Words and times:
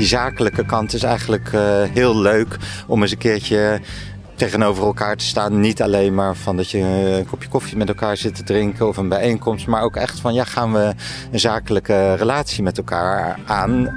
die 0.00 0.08
zakelijke 0.08 0.64
kant 0.64 0.92
is 0.92 1.02
eigenlijk 1.02 1.50
heel 1.92 2.18
leuk 2.18 2.56
om 2.86 3.02
eens 3.02 3.10
een 3.10 3.18
keertje 3.18 3.80
tegenover 4.34 4.84
elkaar 4.84 5.16
te 5.16 5.24
staan. 5.24 5.60
Niet 5.60 5.82
alleen 5.82 6.14
maar 6.14 6.36
van 6.36 6.56
dat 6.56 6.70
je 6.70 6.78
een 6.78 7.26
kopje 7.26 7.48
koffie 7.48 7.76
met 7.76 7.88
elkaar 7.88 8.16
zit 8.16 8.34
te 8.34 8.42
drinken 8.42 8.88
of 8.88 8.96
een 8.96 9.08
bijeenkomst, 9.08 9.66
maar 9.66 9.82
ook 9.82 9.96
echt 9.96 10.20
van 10.20 10.34
ja, 10.34 10.44
gaan 10.44 10.72
we 10.72 10.94
een 11.32 11.40
zakelijke 11.40 12.14
relatie 12.14 12.62
met 12.62 12.78
elkaar 12.78 13.38
aan. 13.46 13.94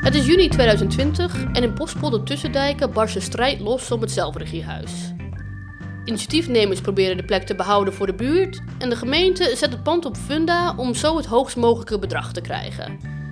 Het 0.00 0.14
is 0.14 0.26
juni 0.26 0.48
2020 0.48 1.44
en 1.52 1.62
in 1.62 1.74
Bospolder 1.74 2.22
Tussendijken 2.22 2.92
barst 2.92 3.14
de 3.14 3.20
strijd 3.20 3.60
los 3.60 3.90
om 3.90 4.00
het 4.00 4.10
zelfregiehuis. 4.10 4.92
Initiatiefnemers 6.04 6.80
proberen 6.80 7.16
de 7.16 7.24
plek 7.24 7.42
te 7.42 7.54
behouden 7.54 7.94
voor 7.94 8.06
de 8.06 8.14
buurt 8.14 8.62
en 8.78 8.88
de 8.88 8.96
gemeente 8.96 9.52
zet 9.56 9.72
het 9.72 9.82
pand 9.82 10.04
op 10.04 10.16
funda 10.16 10.74
om 10.76 10.94
zo 10.94 11.16
het 11.16 11.26
hoogst 11.26 11.56
mogelijke 11.56 11.98
bedrag 11.98 12.32
te 12.32 12.40
krijgen. 12.40 13.22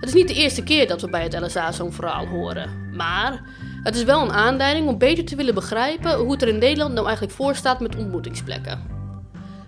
Het 0.00 0.08
is 0.08 0.14
niet 0.14 0.28
de 0.28 0.34
eerste 0.34 0.62
keer 0.62 0.88
dat 0.88 1.00
we 1.00 1.10
bij 1.10 1.22
het 1.22 1.40
LSA 1.40 1.72
zo'n 1.72 1.92
verhaal 1.92 2.26
horen, 2.26 2.90
maar 2.92 3.42
het 3.82 3.96
is 3.96 4.02
wel 4.02 4.22
een 4.22 4.32
aanleiding 4.32 4.88
om 4.88 4.98
beter 4.98 5.24
te 5.24 5.36
willen 5.36 5.54
begrijpen 5.54 6.18
hoe 6.18 6.32
het 6.32 6.42
er 6.42 6.48
in 6.48 6.58
Nederland 6.58 6.92
nou 6.94 7.06
eigenlijk 7.06 7.36
voor 7.36 7.54
staat 7.54 7.80
met 7.80 7.96
ontmoetingsplekken. 7.96 8.82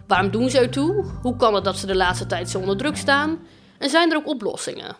Waarom 0.06 0.30
doen 0.30 0.50
ze 0.50 0.58
ertoe? 0.58 1.04
Hoe 1.22 1.36
kan 1.36 1.54
het 1.54 1.64
dat 1.64 1.78
ze 1.78 1.86
de 1.86 1.96
laatste 1.96 2.26
tijd 2.26 2.50
zo 2.50 2.58
onder 2.58 2.76
druk 2.76 2.96
staan? 2.96 3.46
En 3.78 3.90
zijn 3.90 4.10
er 4.10 4.16
ook 4.16 4.28
oplossingen? 4.28 4.96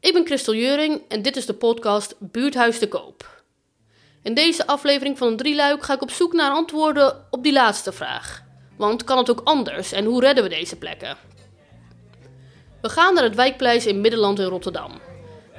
Ik 0.00 0.12
ben 0.12 0.26
Christel 0.26 0.54
Juring 0.54 1.00
en 1.08 1.22
dit 1.22 1.36
is 1.36 1.46
de 1.46 1.54
podcast 1.54 2.14
Buurthuis 2.18 2.78
te 2.78 2.88
Koop. 2.88 3.42
In 4.22 4.34
deze 4.34 4.66
aflevering 4.66 5.18
van 5.18 5.28
een 5.28 5.36
drieluik 5.36 5.84
ga 5.84 5.94
ik 5.94 6.02
op 6.02 6.10
zoek 6.10 6.32
naar 6.32 6.50
antwoorden 6.50 7.26
op 7.30 7.42
die 7.42 7.52
laatste 7.52 7.92
vraag. 7.92 8.42
Want 8.76 9.04
kan 9.04 9.18
het 9.18 9.30
ook 9.30 9.40
anders 9.44 9.92
en 9.92 10.04
hoe 10.04 10.20
redden 10.20 10.44
we 10.44 10.50
deze 10.50 10.76
plekken? 10.76 11.16
We 12.80 12.88
gaan 12.88 13.14
naar 13.14 13.24
het 13.24 13.34
wijkpleis 13.34 13.86
in 13.86 14.00
Middenland 14.00 14.38
in 14.38 14.44
Rotterdam. 14.44 14.90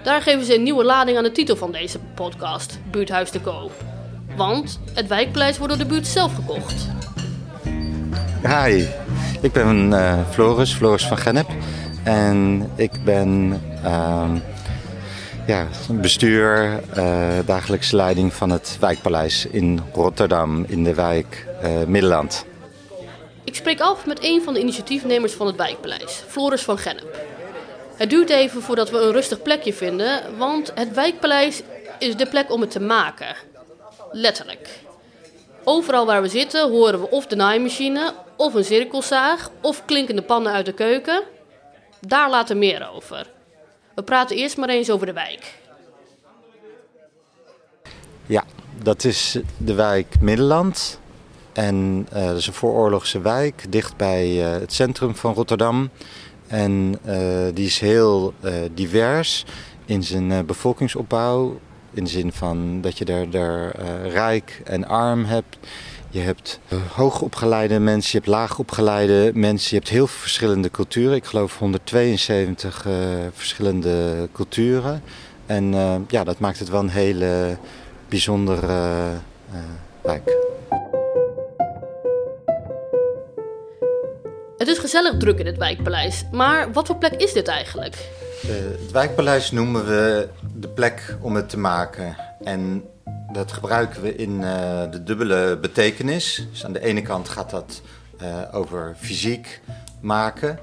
Daar 0.03 0.21
geven 0.21 0.45
ze 0.45 0.55
een 0.55 0.63
nieuwe 0.63 0.83
lading 0.83 1.17
aan 1.17 1.23
de 1.23 1.31
titel 1.31 1.55
van 1.55 1.71
deze 1.71 1.99
podcast, 2.15 2.79
Buurthuis 2.91 3.29
te 3.29 3.41
Koop. 3.41 3.71
Want 4.35 4.79
het 4.93 5.07
wijkpleis 5.07 5.57
wordt 5.57 5.73
door 5.73 5.83
de 5.83 5.89
buurt 5.89 6.07
zelf 6.07 6.35
gekocht. 6.35 6.87
Hi, 8.43 8.85
ik 9.41 9.51
ben 9.51 9.91
uh, 9.91 10.19
Floris, 10.29 10.73
Floris 10.73 11.07
van 11.07 11.17
Gennep. 11.17 11.49
En 12.03 12.69
ik 12.75 12.91
ben 13.03 13.61
uh, 13.83 14.29
ja, 15.47 15.67
bestuur, 15.89 16.79
uh, 16.97 17.27
dagelijkse 17.45 17.95
leiding 17.95 18.33
van 18.33 18.49
het 18.49 18.77
wijkpaleis 18.79 19.45
in 19.45 19.81
Rotterdam, 19.93 20.65
in 20.67 20.83
de 20.83 20.93
wijk 20.93 21.47
uh, 21.63 21.69
Middelland. 21.87 22.45
Ik 23.51 23.57
spreek 23.57 23.79
af 23.79 24.05
met 24.05 24.23
een 24.23 24.41
van 24.41 24.53
de 24.53 24.59
initiatiefnemers 24.59 25.33
van 25.33 25.47
het 25.47 25.55
wijkpaleis, 25.55 26.23
Floris 26.27 26.61
van 26.61 26.77
Gennep. 26.77 27.19
Het 27.95 28.09
duurt 28.09 28.29
even 28.29 28.61
voordat 28.61 28.89
we 28.89 28.97
een 28.97 29.11
rustig 29.11 29.41
plekje 29.41 29.73
vinden, 29.73 30.37
want 30.37 30.71
het 30.75 30.93
wijkpaleis 30.93 31.61
is 31.99 32.15
de 32.15 32.27
plek 32.27 32.51
om 32.51 32.61
het 32.61 32.71
te 32.71 32.79
maken. 32.79 33.35
Letterlijk. 34.11 34.79
Overal 35.63 36.05
waar 36.05 36.21
we 36.21 36.27
zitten 36.27 36.69
horen 36.69 36.99
we 37.01 37.09
of 37.09 37.27
de 37.27 37.35
naaimachine, 37.35 38.13
of 38.35 38.53
een 38.53 38.63
cirkelzaag, 38.63 39.49
of 39.61 39.85
klinkende 39.85 40.21
pannen 40.21 40.51
uit 40.51 40.65
de 40.65 40.73
keuken. 40.73 41.23
Daar 41.99 42.29
later 42.29 42.57
meer 42.57 42.89
over. 42.93 43.29
We 43.95 44.03
praten 44.03 44.35
eerst 44.35 44.57
maar 44.57 44.69
eens 44.69 44.89
over 44.89 45.05
de 45.05 45.13
wijk. 45.13 45.59
Ja, 48.25 48.43
dat 48.83 49.03
is 49.03 49.37
de 49.57 49.73
wijk 49.73 50.21
Middelland. 50.21 50.99
En 51.53 52.07
uh, 52.13 52.25
dat 52.25 52.37
is 52.37 52.47
een 52.47 52.53
vooroorlogse 52.53 53.21
wijk, 53.21 53.65
dicht 53.69 53.97
bij 53.97 54.37
uh, 54.37 54.59
het 54.59 54.73
centrum 54.73 55.15
van 55.15 55.33
Rotterdam. 55.33 55.89
En 56.47 56.97
uh, 57.05 57.15
die 57.53 57.65
is 57.65 57.79
heel 57.79 58.33
divers 58.73 59.45
in 59.85 60.03
zijn 60.03 60.45
bevolkingsopbouw. 60.45 61.59
In 61.93 62.03
de 62.03 62.09
zin 62.09 62.31
van 62.31 62.81
dat 62.81 62.97
je 62.97 63.05
daar, 63.05 63.29
daar 63.29 63.75
rijk 64.07 64.61
en 64.63 64.87
arm 64.87 65.25
hebt. 65.25 65.57
Je 66.09 66.19
hebt 66.19 66.59
hoogopgeleide 66.93 67.79
mensen, 67.79 68.11
je 68.11 68.17
hebt 68.17 68.29
laagopgeleide 68.29 69.31
mensen. 69.33 69.69
Je 69.69 69.75
hebt 69.75 69.89
heel 69.89 70.07
veel 70.07 70.19
verschillende 70.19 70.71
culturen. 70.71 71.15
Ik 71.15 71.25
geloof 71.25 71.57
172 71.57 72.85
uh, 72.85 72.93
verschillende 73.33 74.29
culturen. 74.33 75.03
En 75.45 75.73
ja, 76.07 76.23
dat 76.23 76.39
maakt 76.39 76.59
het 76.59 76.69
wel 76.69 76.79
een 76.79 76.89
hele 76.89 77.57
bijzondere 78.09 79.09
wijk. 80.01 80.39
Het 84.61 84.69
is 84.69 84.77
gezellig 84.77 85.17
druk 85.17 85.39
in 85.39 85.45
het 85.45 85.57
wijkpaleis, 85.57 86.25
maar 86.31 86.71
wat 86.71 86.87
voor 86.87 86.95
plek 86.95 87.13
is 87.13 87.33
dit 87.33 87.47
eigenlijk? 87.47 88.09
het 88.47 88.91
wijkpaleis 88.91 89.51
noemen 89.51 89.85
we 89.85 90.27
de 90.55 90.67
plek 90.67 91.15
om 91.21 91.35
het 91.35 91.49
te 91.49 91.57
maken. 91.57 92.15
En 92.43 92.83
dat 93.31 93.51
gebruiken 93.51 94.01
we 94.01 94.15
in 94.15 94.31
uh, 94.31 94.91
de 94.91 95.03
dubbele 95.03 95.57
betekenis. 95.61 96.47
Dus 96.51 96.65
aan 96.65 96.73
de 96.73 96.79
ene 96.79 97.01
kant 97.01 97.29
gaat 97.29 97.49
dat 97.49 97.81
uh, 98.21 98.41
over 98.51 98.95
fysiek 98.97 99.61
maken. 100.01 100.59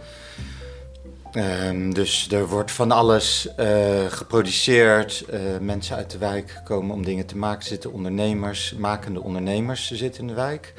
Um, 1.33 1.95
dus 1.95 2.31
er 2.31 2.49
wordt 2.49 2.71
van 2.71 2.91
alles 2.91 3.49
uh, 3.61 4.07
geproduceerd. 4.09 5.25
mensen 5.61 5.97
uit 5.97 6.11
de 6.11 6.19
wijk 6.19 6.61
komen 6.65 6.95
om 6.95 7.05
dingen 7.05 7.27
te 7.27 7.37
maken. 7.37 7.61
Er 7.61 7.67
zitten 7.67 7.93
ondernemers, 7.93 8.75
makende 8.79 9.23
ondernemers 9.23 9.91
zitten 9.91 10.21
in 10.21 10.27
de 10.27 10.35
wijk. 10.35 10.75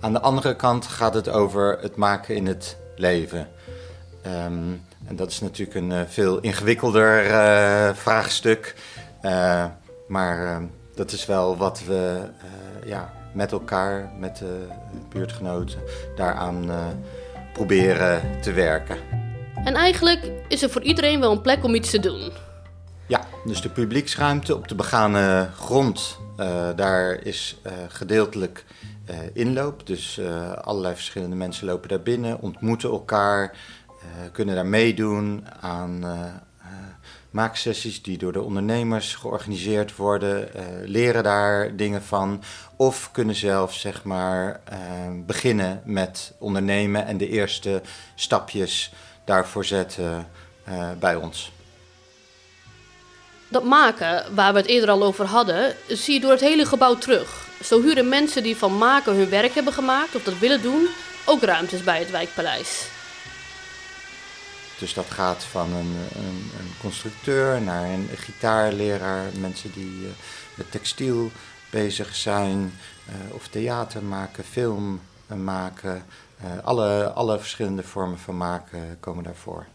Aan 0.00 0.12
de 0.12 0.20
andere 0.20 0.56
kant 0.56 0.86
gaat 0.86 1.14
het 1.14 1.28
over 1.28 1.78
het 1.80 1.96
maken 1.96 2.34
in 2.34 2.46
het 2.46 2.76
leven. 2.96 3.48
Um, 4.26 4.82
en 5.06 5.16
dat 5.16 5.30
is 5.30 5.40
natuurlijk 5.40 5.78
een 5.78 6.08
veel 6.08 6.40
ingewikkelder 6.40 7.24
vraagstuk. 7.94 8.74
maar 10.08 10.46
ehm, 10.46 10.64
dat 10.94 11.12
is 11.12 11.26
wel 11.26 11.56
wat 11.56 11.84
we 11.84 12.20
ja, 12.84 13.12
met 13.34 13.52
elkaar, 13.52 14.12
met 14.18 14.36
de 14.36 14.66
buurtgenoten, 15.08 15.78
daaraan 16.16 16.70
proberen 17.52 18.40
te 18.40 18.52
werken. 18.52 19.21
En 19.64 19.74
eigenlijk 19.74 20.30
is 20.48 20.62
er 20.62 20.70
voor 20.70 20.82
iedereen 20.82 21.20
wel 21.20 21.32
een 21.32 21.40
plek 21.40 21.64
om 21.64 21.74
iets 21.74 21.90
te 21.90 22.00
doen. 22.00 22.32
Ja, 23.06 23.20
dus 23.44 23.60
de 23.60 23.68
publieksruimte 23.68 24.56
op 24.56 24.68
de 24.68 24.74
begane 24.74 25.50
grond, 25.56 26.18
uh, 26.38 26.68
daar 26.76 27.22
is 27.22 27.56
gedeeltelijk 27.88 28.64
inloop. 29.32 29.86
Dus 29.86 30.20
allerlei 30.60 30.94
verschillende 30.94 31.36
mensen 31.36 31.66
lopen 31.66 31.88
daar 31.88 32.02
binnen, 32.02 32.40
ontmoeten 32.40 32.90
elkaar, 32.90 33.56
kunnen 34.32 34.54
daar 34.54 34.66
meedoen 34.66 35.46
aan 35.60 36.04
maaksessies 37.30 38.02
die 38.02 38.18
door 38.18 38.32
de 38.32 38.42
ondernemers 38.42 39.14
georganiseerd 39.14 39.96
worden, 39.96 40.48
leren 40.84 41.22
daar 41.22 41.76
dingen 41.76 42.02
van. 42.02 42.42
Of 42.76 43.10
kunnen 43.10 43.34
zelf 43.34 43.74
zeg 43.74 44.04
maar 44.04 44.60
beginnen 45.26 45.82
met 45.84 46.34
ondernemen 46.38 47.06
en 47.06 47.16
de 47.16 47.28
eerste 47.28 47.82
stapjes 48.14 48.92
daarvoor 49.24 49.64
zetten 49.64 50.28
uh, 50.68 50.90
bij 50.98 51.14
ons. 51.14 51.52
Dat 53.48 53.64
maken, 53.64 54.34
waar 54.34 54.52
we 54.52 54.58
het 54.58 54.68
eerder 54.68 54.90
al 54.90 55.02
over 55.02 55.24
hadden, 55.24 55.76
zie 55.88 56.14
je 56.14 56.20
door 56.20 56.30
het 56.30 56.40
hele 56.40 56.66
gebouw 56.66 56.94
terug. 56.98 57.46
Zo 57.64 57.82
huren 57.82 58.08
mensen 58.08 58.42
die 58.42 58.56
van 58.56 58.78
maken 58.78 59.14
hun 59.14 59.28
werk 59.28 59.54
hebben 59.54 59.72
gemaakt 59.72 60.14
of 60.14 60.22
dat 60.22 60.38
willen 60.38 60.62
doen, 60.62 60.88
ook 61.24 61.42
ruimtes 61.42 61.82
bij 61.84 61.98
het 61.98 62.10
wijkpaleis. 62.10 62.86
Dus 64.78 64.94
dat 64.94 65.10
gaat 65.10 65.44
van 65.44 65.72
een, 65.72 65.96
een, 66.14 66.50
een 66.58 66.72
constructeur 66.80 67.60
naar 67.60 67.84
een 67.84 68.08
gitaarleraar, 68.16 69.24
mensen 69.40 69.72
die 69.72 70.00
uh, 70.02 70.08
met 70.54 70.70
textiel 70.70 71.30
bezig 71.70 72.14
zijn, 72.16 72.78
uh, 73.08 73.34
of 73.34 73.48
theater 73.48 74.02
maken, 74.02 74.44
film 74.44 75.00
maken. 75.26 76.04
Uh, 76.44 76.64
alle, 76.64 77.10
alle 77.10 77.38
verschillende 77.38 77.82
vormen 77.82 78.18
van 78.18 78.36
maken 78.36 78.96
komen 79.00 79.24
daarvoor. 79.24 79.66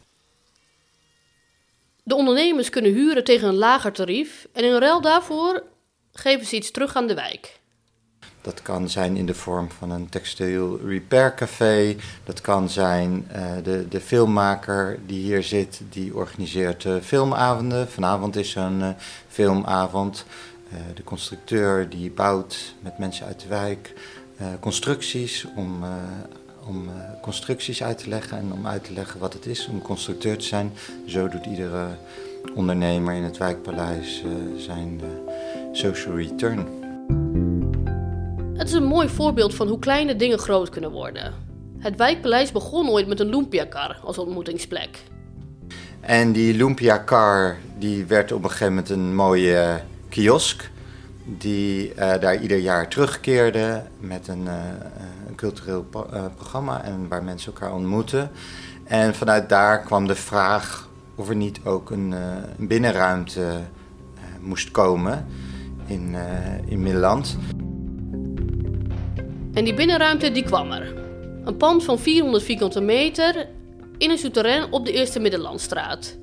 De 2.03 2.15
ondernemers 2.15 2.69
kunnen 2.69 2.93
huren 2.93 3.23
tegen 3.23 3.47
een 3.47 3.55
lager 3.55 3.91
tarief 3.91 4.47
en 4.53 4.63
in 4.63 4.77
ruil 4.77 5.01
daarvoor 5.01 5.63
geven 6.11 6.45
ze 6.45 6.55
iets 6.55 6.71
terug 6.71 6.95
aan 6.95 7.07
de 7.07 7.13
wijk. 7.13 7.59
Dat 8.41 8.61
kan 8.61 8.89
zijn 8.89 9.15
in 9.15 9.25
de 9.25 9.33
vorm 9.33 9.71
van 9.71 9.91
een 9.91 10.09
textiel 10.09 10.79
repair 10.85 11.33
café. 11.35 11.95
Dat 12.23 12.41
kan 12.41 12.69
zijn 12.69 13.27
uh, 13.31 13.51
de, 13.63 13.87
de 13.87 14.01
filmmaker 14.01 14.99
die 15.05 15.21
hier 15.21 15.43
zit, 15.43 15.81
die 15.89 16.15
organiseert 16.15 16.83
uh, 16.83 16.95
filmavonden. 17.01 17.89
Vanavond 17.89 18.35
is 18.35 18.51
zo'n 18.51 18.79
uh, 18.79 18.89
filmavond. 19.27 20.25
de 20.95 21.03
constructeur 21.03 21.89
die 21.89 22.11
bouwt 22.11 22.75
met 22.79 22.97
mensen 22.97 23.25
uit 23.25 23.39
de 23.39 23.47
wijk 23.47 23.93
constructies 24.59 25.47
om, 25.55 25.83
om 26.67 26.89
constructies 27.21 27.83
uit 27.83 27.97
te 27.97 28.09
leggen 28.09 28.37
en 28.37 28.51
om 28.51 28.67
uit 28.67 28.83
te 28.83 28.93
leggen 28.93 29.19
wat 29.19 29.33
het 29.33 29.45
is 29.45 29.67
om 29.67 29.81
constructeur 29.81 30.37
te 30.37 30.45
zijn. 30.45 30.73
Zo 31.05 31.29
doet 31.29 31.45
iedere 31.45 31.87
ondernemer 32.55 33.13
in 33.13 33.23
het 33.23 33.37
wijkpaleis 33.37 34.23
zijn 34.57 35.01
social 35.71 36.15
return. 36.15 36.67
Het 38.53 38.67
is 38.67 38.73
een 38.73 38.83
mooi 38.83 39.09
voorbeeld 39.09 39.55
van 39.55 39.67
hoe 39.67 39.79
kleine 39.79 40.15
dingen 40.15 40.39
groot 40.39 40.69
kunnen 40.69 40.91
worden. 40.91 41.33
Het 41.79 41.95
wijkpaleis 41.95 42.51
begon 42.51 42.89
ooit 42.89 43.07
met 43.07 43.19
een 43.19 43.29
Lumpiakar 43.29 43.99
als 44.03 44.17
ontmoetingsplek. 44.17 45.03
En 45.99 46.31
die 46.31 46.53
Lumpia 46.53 47.03
Car 47.03 47.57
die 47.77 48.05
werd 48.05 48.31
op 48.31 48.43
een 48.43 48.49
gegeven 48.49 48.73
moment 48.73 48.89
een 48.89 49.15
mooie 49.15 49.81
kiosk. 50.09 50.69
Die 51.29 51.93
daar 51.95 52.41
ieder 52.41 52.57
jaar 52.57 52.87
terugkeerde 52.87 53.83
met 53.99 54.27
een, 54.27 54.47
een 55.27 55.35
cultureel 55.35 55.85
programma 56.35 56.83
en 56.83 57.07
waar 57.07 57.23
mensen 57.23 57.53
elkaar 57.53 57.73
ontmoeten. 57.73 58.31
En 58.83 59.15
vanuit 59.15 59.49
daar 59.49 59.81
kwam 59.81 60.07
de 60.07 60.15
vraag 60.15 60.89
of 61.15 61.29
er 61.29 61.35
niet 61.35 61.59
ook 61.63 61.91
een, 61.91 62.11
een 62.57 62.67
binnenruimte 62.67 63.59
moest 64.39 64.71
komen 64.71 65.25
in, 65.85 66.15
in 66.65 66.81
Middelland. 66.81 67.37
En 69.57 69.63
die 69.63 69.73
binnenruimte 69.73 70.31
die 70.31 70.43
kwam 70.43 70.71
er. 70.71 70.93
Een 71.45 71.57
pand 71.57 71.83
van 71.83 71.99
400 71.99 72.43
vierkante 72.43 72.81
meter 72.81 73.47
in 73.97 74.09
een 74.09 74.17
souterrain 74.17 74.71
op 74.71 74.85
de 74.85 74.91
Eerste 74.91 75.19
Middellandstraat. 75.19 76.17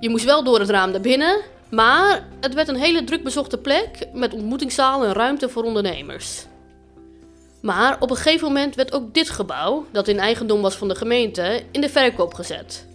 Je 0.00 0.10
moest 0.10 0.24
wel 0.24 0.44
door 0.44 0.60
het 0.60 0.70
raam 0.70 0.90
naar 0.90 1.00
binnen, 1.00 1.40
maar 1.74 2.28
het 2.40 2.54
werd 2.54 2.68
een 2.68 2.76
hele 2.76 3.04
druk 3.04 3.22
bezochte 3.22 3.58
plek 3.58 4.08
met 4.12 4.34
ontmoetingszaal 4.34 5.04
en 5.04 5.12
ruimte 5.12 5.48
voor 5.48 5.62
ondernemers. 5.62 6.46
Maar 7.62 7.96
op 8.00 8.10
een 8.10 8.16
gegeven 8.16 8.46
moment 8.46 8.74
werd 8.74 8.92
ook 8.92 9.14
dit 9.14 9.30
gebouw, 9.30 9.86
dat 9.92 10.08
in 10.08 10.18
eigendom 10.18 10.62
was 10.62 10.76
van 10.76 10.88
de 10.88 10.94
gemeente, 10.94 11.62
in 11.70 11.80
de 11.80 11.88
verkoop 11.88 12.34
gezet. 12.34 12.86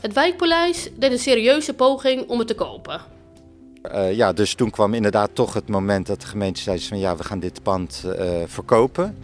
Het 0.00 0.12
wijkpaleis 0.12 0.88
deed 0.96 1.12
een 1.12 1.18
serieuze 1.18 1.74
poging 1.74 2.28
om 2.28 2.38
het 2.38 2.48
te 2.48 2.54
kopen. 2.54 3.00
Uh, 3.92 4.14
ja, 4.14 4.32
dus 4.32 4.54
toen 4.54 4.70
kwam 4.70 4.94
inderdaad 4.94 5.30
toch 5.32 5.54
het 5.54 5.68
moment 5.68 6.06
dat 6.06 6.20
de 6.20 6.26
gemeente 6.26 6.60
zei 6.60 6.80
van 6.80 6.98
ja, 6.98 7.16
we 7.16 7.24
gaan 7.24 7.40
dit 7.40 7.62
pand 7.62 8.02
uh, 8.06 8.12
verkopen. 8.46 9.16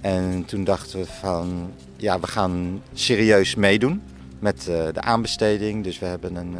En 0.00 0.44
toen 0.44 0.64
dachten 0.64 0.98
we 0.98 1.06
van 1.06 1.72
ja, 1.96 2.20
we 2.20 2.26
gaan 2.26 2.82
serieus 2.92 3.54
meedoen 3.54 4.02
met 4.40 4.66
uh, 4.68 4.84
de 4.92 5.00
aanbesteding. 5.00 5.84
Dus 5.84 5.98
we 5.98 6.06
hebben 6.06 6.36
een 6.36 6.56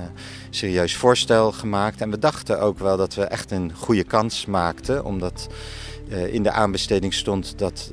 serieus 0.50 0.96
voorstel 0.96 1.52
gemaakt. 1.52 2.00
En 2.00 2.10
we 2.10 2.18
dachten 2.18 2.60
ook 2.60 2.78
wel 2.78 2.96
dat 2.96 3.14
we 3.14 3.22
echt 3.22 3.50
een 3.50 3.72
goede 3.74 4.04
kans 4.04 4.46
maakten, 4.46 5.04
omdat 5.04 5.46
in 6.30 6.42
de 6.42 6.50
aanbesteding 6.50 7.14
stond 7.14 7.58
dat 7.58 7.92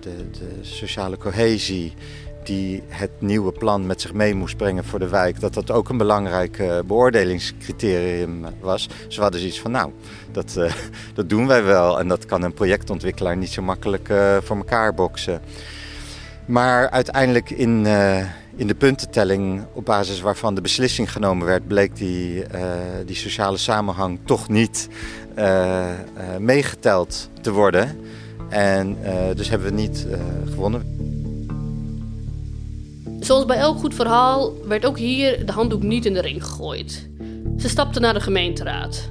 de, 0.00 0.30
de 0.30 0.58
sociale 0.60 1.16
cohesie 1.16 1.94
die 2.42 2.82
het 2.88 3.10
nieuwe 3.18 3.52
plan 3.52 3.86
met 3.86 4.00
zich 4.00 4.12
mee 4.12 4.34
moest 4.34 4.56
brengen 4.56 4.84
voor 4.84 4.98
de 4.98 5.08
wijk, 5.08 5.40
dat 5.40 5.54
dat 5.54 5.70
ook 5.70 5.88
een 5.88 5.96
belangrijk 5.96 6.58
uh, 6.58 6.78
beoordelingscriterium 6.86 8.44
was. 8.60 8.88
Dus 9.06 9.16
we 9.16 9.22
hadden 9.22 9.40
zoiets 9.40 9.60
van, 9.60 9.70
nou, 9.70 9.92
dat, 10.32 10.58
dat 11.14 11.28
doen 11.28 11.46
wij 11.46 11.62
wel. 11.62 11.98
En 11.98 12.08
dat 12.08 12.26
kan 12.26 12.42
een 12.42 12.54
projectontwikkelaar 12.54 13.36
niet 13.36 13.50
zo 13.50 13.62
makkelijk 13.62 14.12
voor 14.42 14.56
elkaar 14.56 14.94
boksen. 14.94 15.40
Maar 16.46 16.90
uiteindelijk 16.90 17.50
in, 17.50 17.86
in 18.60 18.66
de 18.66 18.74
puntentelling, 18.74 19.64
op 19.72 19.84
basis 19.84 20.20
waarvan 20.20 20.54
de 20.54 20.60
beslissing 20.60 21.12
genomen 21.12 21.46
werd, 21.46 21.66
bleek 21.66 21.96
die, 21.96 22.44
die 23.06 23.16
sociale 23.16 23.56
samenhang 23.56 24.18
toch 24.24 24.48
niet 24.48 24.88
meegeteld 26.38 27.28
te 27.40 27.52
worden. 27.52 27.98
En 28.48 28.96
dus 29.34 29.48
hebben 29.48 29.68
we 29.68 29.74
niet 29.74 30.06
gewonnen. 30.50 30.82
Zoals 33.20 33.44
bij 33.44 33.56
elk 33.56 33.78
goed 33.78 33.94
verhaal 33.94 34.52
werd 34.66 34.86
ook 34.86 34.98
hier 34.98 35.46
de 35.46 35.52
handdoek 35.52 35.82
niet 35.82 36.06
in 36.06 36.14
de 36.14 36.20
ring 36.20 36.44
gegooid. 36.44 37.08
Ze 37.58 37.68
stapten 37.68 38.02
naar 38.02 38.14
de 38.14 38.20
gemeenteraad. 38.20 39.10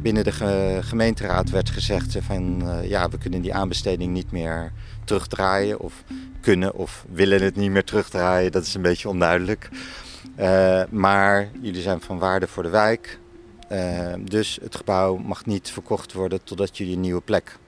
Eh, 0.00 0.06
binnen 0.06 0.24
de 0.24 0.78
gemeenteraad 0.82 1.50
werd 1.50 1.70
gezegd 1.70 2.16
van 2.20 2.62
uh, 2.62 2.88
ja, 2.88 3.08
we 3.08 3.18
kunnen 3.18 3.40
die 3.40 3.54
aanbesteding 3.54 4.12
niet 4.12 4.32
meer 4.32 4.72
terugdraaien. 5.04 5.80
Of 5.80 6.04
kunnen 6.40 6.74
of 6.74 7.04
willen 7.12 7.42
het 7.42 7.56
niet 7.56 7.70
meer 7.70 7.84
terugdraaien, 7.84 8.52
dat 8.52 8.62
is 8.66 8.74
een 8.74 8.82
beetje 8.82 9.08
onduidelijk. 9.08 9.68
Uh, 10.38 10.82
maar 10.90 11.48
jullie 11.60 11.82
zijn 11.82 12.00
van 12.00 12.18
waarde 12.18 12.46
voor 12.46 12.62
de 12.62 12.68
wijk. 12.68 13.18
dus 14.20 14.58
het 14.62 14.76
gebouw 14.76 15.16
mag 15.16 15.46
niet 15.46 15.70
verkocht 15.70 16.12
worden 16.12 16.44
totdat 16.44 16.76
jullie 16.76 16.94
een 16.94 17.00
nieuwe 17.00 17.20
plek 17.20 17.58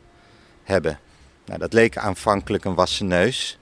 hebben. 0.63 0.99
Nou, 1.47 1.59
dat 1.59 1.73
leek 1.73 1.97
aanvankelijk 1.97 2.65
een 2.65 2.75
wassen 2.75 3.07
neus. 3.07 3.59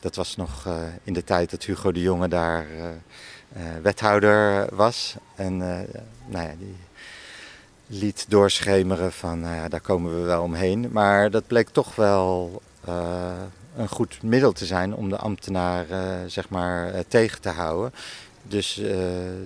Dat 0.00 0.16
was 0.16 0.36
nog 0.36 0.66
eh, 0.66 0.82
in 1.04 1.12
de 1.12 1.24
tijd 1.24 1.50
dat 1.50 1.64
Hugo 1.64 1.92
de 1.92 2.00
Jonge 2.00 2.28
daar 2.28 2.66
eh, 2.70 2.88
eh, 2.88 3.82
wethouder 3.82 4.66
was. 4.74 5.16
En 5.34 5.56
nou 6.26 6.48
ja, 6.48 6.54
die 6.58 6.76
liet 7.92 8.26
doorschemeren 8.28 9.12
van 9.12 9.40
nou 9.40 9.54
ja, 9.54 9.68
daar 9.68 9.80
komen 9.80 10.16
we 10.20 10.20
wel 10.20 10.42
omheen. 10.42 10.88
Maar 10.92 11.30
dat 11.30 11.46
bleek 11.46 11.68
toch 11.68 11.94
wel 11.94 12.62
een 13.76 13.88
goed 13.88 14.22
middel 14.22 14.52
te 14.52 14.66
zijn 14.66 14.94
om 14.94 15.08
de 15.08 15.16
ambtenaar 15.16 15.86
zeg 16.26 16.48
maar, 16.48 17.04
tegen 17.08 17.40
te 17.40 17.48
houden. 17.48 17.92
Dus, 18.42 18.80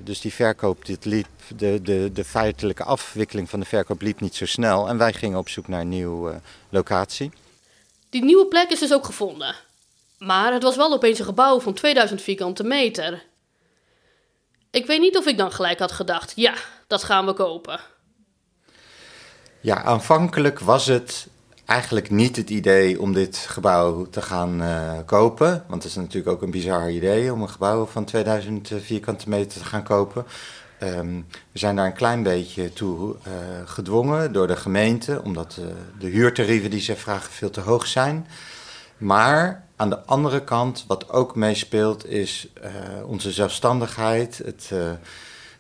dus 0.05 0.21
die 0.21 0.33
verkoop, 0.33 0.85
dit 0.85 1.05
liep, 1.05 1.27
de, 1.57 1.81
de, 1.83 2.11
de 2.13 2.25
feitelijke 2.25 2.85
afwikkeling 2.85 3.51
van 3.51 3.61
de 3.61 3.67
verkoop 3.67 4.01
liep 4.01 4.21
niet 4.21 4.35
zo 4.35 4.47
snel. 4.47 4.89
En 4.89 4.99
wij 4.99 5.13
gingen 5.13 5.39
op 5.39 5.49
zoek 5.49 5.69
naar 5.69 5.81
een 5.81 5.89
nieuwe 5.89 6.41
locatie. 6.69 7.31
Die 8.11 8.25
nieuwe 8.25 8.47
plek 8.47 8.71
is 8.71 8.79
dus 8.79 8.93
ook 8.93 9.05
gevonden. 9.05 9.55
Maar 10.19 10.53
het 10.53 10.63
was 10.63 10.77
wel 10.77 10.93
opeens 10.93 11.19
een 11.19 11.25
gebouw 11.25 11.61
van 11.61 11.75
2000 11.75 12.23
vierkante 12.23 12.65
meter. 12.65 13.25
Ik 14.71 14.87
weet 14.87 15.01
niet 15.01 15.17
of 15.17 15.27
ik 15.27 15.37
dan 15.37 15.53
gelijk 15.53 15.79
had 15.79 15.93
gedacht: 15.93 16.33
ja, 16.37 16.55
dat 16.87 17.05
gaan 17.05 17.27
we 17.27 17.33
kopen. 17.33 17.81
Ja, 19.67 19.83
aanvankelijk 19.83 20.61
was 20.61 20.87
het 20.87 21.29
eigenlijk 21.65 22.11
niet 22.11 22.37
het 22.37 22.51
idee 22.51 23.01
om 23.01 23.13
dit 23.13 23.37
gebouw 23.37 24.07
te 24.11 24.23
gaan 24.23 24.63
uh, 24.63 24.93
kopen. 25.07 25.65
Want 25.69 25.83
het 25.83 25.93
is 25.93 25.99
natuurlijk 25.99 26.29
ook 26.29 26.43
een 26.43 26.51
bizar 26.51 26.91
idee 26.91 27.33
om 27.33 27.43
een 27.43 27.51
gebouw 27.51 27.87
van 27.87 28.05
2000 28.05 28.71
vierkante 28.81 29.29
meter 29.29 29.61
te 29.61 29.65
gaan 29.65 29.83
kopen. 29.83 30.27
Um, 30.83 31.27
we 31.53 31.59
zijn 31.59 31.77
daar 31.77 31.87
een 31.87 31.93
klein 31.93 32.23
beetje 32.23 32.73
toe 32.73 33.15
uh, 33.15 33.33
gedwongen 33.65 34.33
door 34.33 34.47
de 34.47 34.57
gemeente, 34.57 35.21
omdat 35.25 35.61
de 35.99 36.07
huurtarieven 36.09 36.71
die 36.71 36.81
ze 36.81 36.97
vragen 36.97 37.33
veel 37.33 37.51
te 37.51 37.61
hoog 37.61 37.87
zijn. 37.87 38.27
Maar 38.99 39.65
aan 39.77 39.91
de 39.91 40.05
andere 40.05 40.45
kant, 40.45 40.85
wat 40.89 41.11
ook 41.11 41.35
meespeelt, 41.35 42.07
is 42.07 42.53
onze 43.07 43.33
zelfstandigheid. 43.33 44.39
Het 44.45 44.71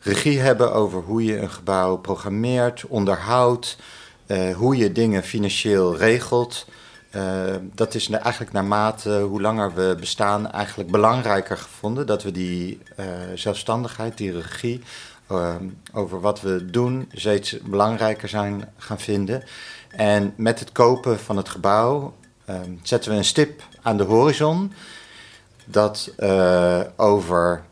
regie 0.00 0.40
hebben 0.40 0.72
over 0.72 1.02
hoe 1.02 1.24
je 1.24 1.38
een 1.38 1.50
gebouw 1.50 1.96
programmeert, 1.96 2.84
onderhoudt, 2.86 3.76
hoe 4.54 4.76
je 4.76 4.92
dingen 4.92 5.22
financieel 5.22 5.96
regelt. 5.96 6.66
dat 7.74 7.94
is 7.94 8.10
eigenlijk 8.10 8.52
naarmate 8.52 9.20
hoe 9.20 9.40
langer 9.40 9.74
we 9.74 9.96
bestaan 10.00 10.50
eigenlijk 10.50 10.90
belangrijker 10.90 11.56
gevonden. 11.56 12.06
Dat 12.06 12.22
we 12.22 12.30
die 12.30 12.80
zelfstandigheid, 13.34 14.18
die 14.18 14.40
regie 14.40 14.82
over 15.92 16.20
wat 16.20 16.40
we 16.40 16.70
doen, 16.70 17.08
steeds 17.12 17.58
belangrijker 17.62 18.28
zijn 18.28 18.72
gaan 18.76 19.00
vinden. 19.00 19.42
En 19.90 20.34
met 20.36 20.60
het 20.60 20.72
kopen 20.72 21.18
van 21.18 21.36
het 21.36 21.48
gebouw 21.48 22.14
zetten 22.82 23.10
we 23.10 23.16
een 23.16 23.24
stip 23.24 23.62
aan 23.82 23.96
de 23.96 24.04
horizon 24.04 24.72
dat 25.64 26.12
over 26.96 27.62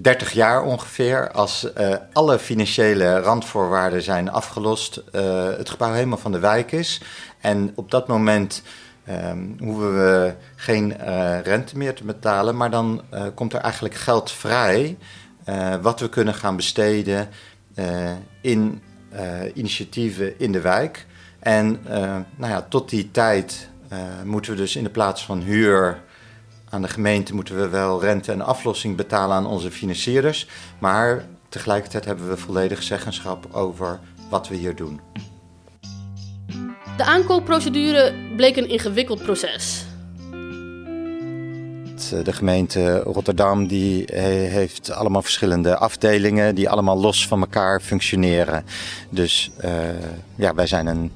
30 0.00 0.32
jaar 0.32 0.62
ongeveer, 0.62 1.30
als 1.30 1.68
uh, 1.78 1.94
alle 2.12 2.38
financiële 2.38 3.20
randvoorwaarden 3.20 4.02
zijn 4.02 4.30
afgelost, 4.30 5.02
uh, 5.12 5.46
het 5.56 5.70
gebouw 5.70 5.92
helemaal 5.92 6.18
van 6.18 6.32
de 6.32 6.38
wijk 6.38 6.72
is. 6.72 7.00
En 7.40 7.72
op 7.74 7.90
dat 7.90 8.08
moment 8.08 8.62
um, 9.08 9.56
hoeven 9.58 9.94
we 9.94 10.34
geen 10.56 10.96
rente 11.42 11.76
meer 11.76 11.94
te 11.94 12.04
betalen, 12.04 12.56
maar 12.56 12.70
dan 12.70 13.02
komt 13.34 13.52
er 13.52 13.60
eigenlijk 13.60 13.94
geld 13.94 14.30
vrij 14.30 14.98
wat 15.80 16.00
we 16.00 16.08
kunnen 16.08 16.34
gaan 16.34 16.56
besteden 16.56 17.28
in 18.40 18.82
initiatieven 19.54 20.38
in 20.38 20.52
de 20.52 20.60
wijk. 20.60 21.06
En 21.38 21.80
nou 22.36 22.52
ja, 22.52 22.66
tot 22.68 22.90
die 22.90 23.10
tijd 23.10 23.68
moeten 24.24 24.52
we 24.52 24.56
dus 24.56 24.76
in 24.76 24.84
de 24.84 24.90
plaats 24.90 25.24
van 25.24 25.40
huur 25.40 26.02
aan 26.70 26.82
de 26.82 26.88
gemeente 26.88 27.34
moeten 27.34 27.60
we 27.60 27.68
wel 27.68 28.00
rente 28.00 28.32
en 28.32 28.40
aflossing 28.40 28.96
betalen 28.96 29.36
aan 29.36 29.46
onze 29.46 29.70
financierders. 29.70 30.48
Maar 30.78 31.24
tegelijkertijd 31.48 32.04
hebben 32.04 32.28
we 32.28 32.36
volledig 32.36 32.82
zeggenschap 32.82 33.48
over 33.52 34.00
wat 34.30 34.48
we 34.48 34.54
hier 34.54 34.76
doen. 34.76 35.00
De 36.96 37.04
aankoopprocedure 37.04 38.14
bleek 38.36 38.56
een 38.56 38.68
ingewikkeld 38.68 39.22
proces. 39.22 39.86
Eh, 42.12 42.24
de 42.24 42.32
gemeente 42.32 42.98
Rotterdam 42.98 43.66
die 43.66 44.04
heeft 44.14 44.90
allemaal 44.90 45.22
verschillende 45.22 45.76
afdelingen 45.76 46.54
die 46.54 46.68
allemaal 46.68 46.98
los 46.98 47.26
van 47.26 47.40
elkaar 47.40 47.80
functioneren. 47.80 48.64
Dus 49.10 49.50
uh, 49.64 49.70
ja, 50.34 50.54
wij 50.54 50.66
zijn 50.66 50.86
een, 50.86 51.12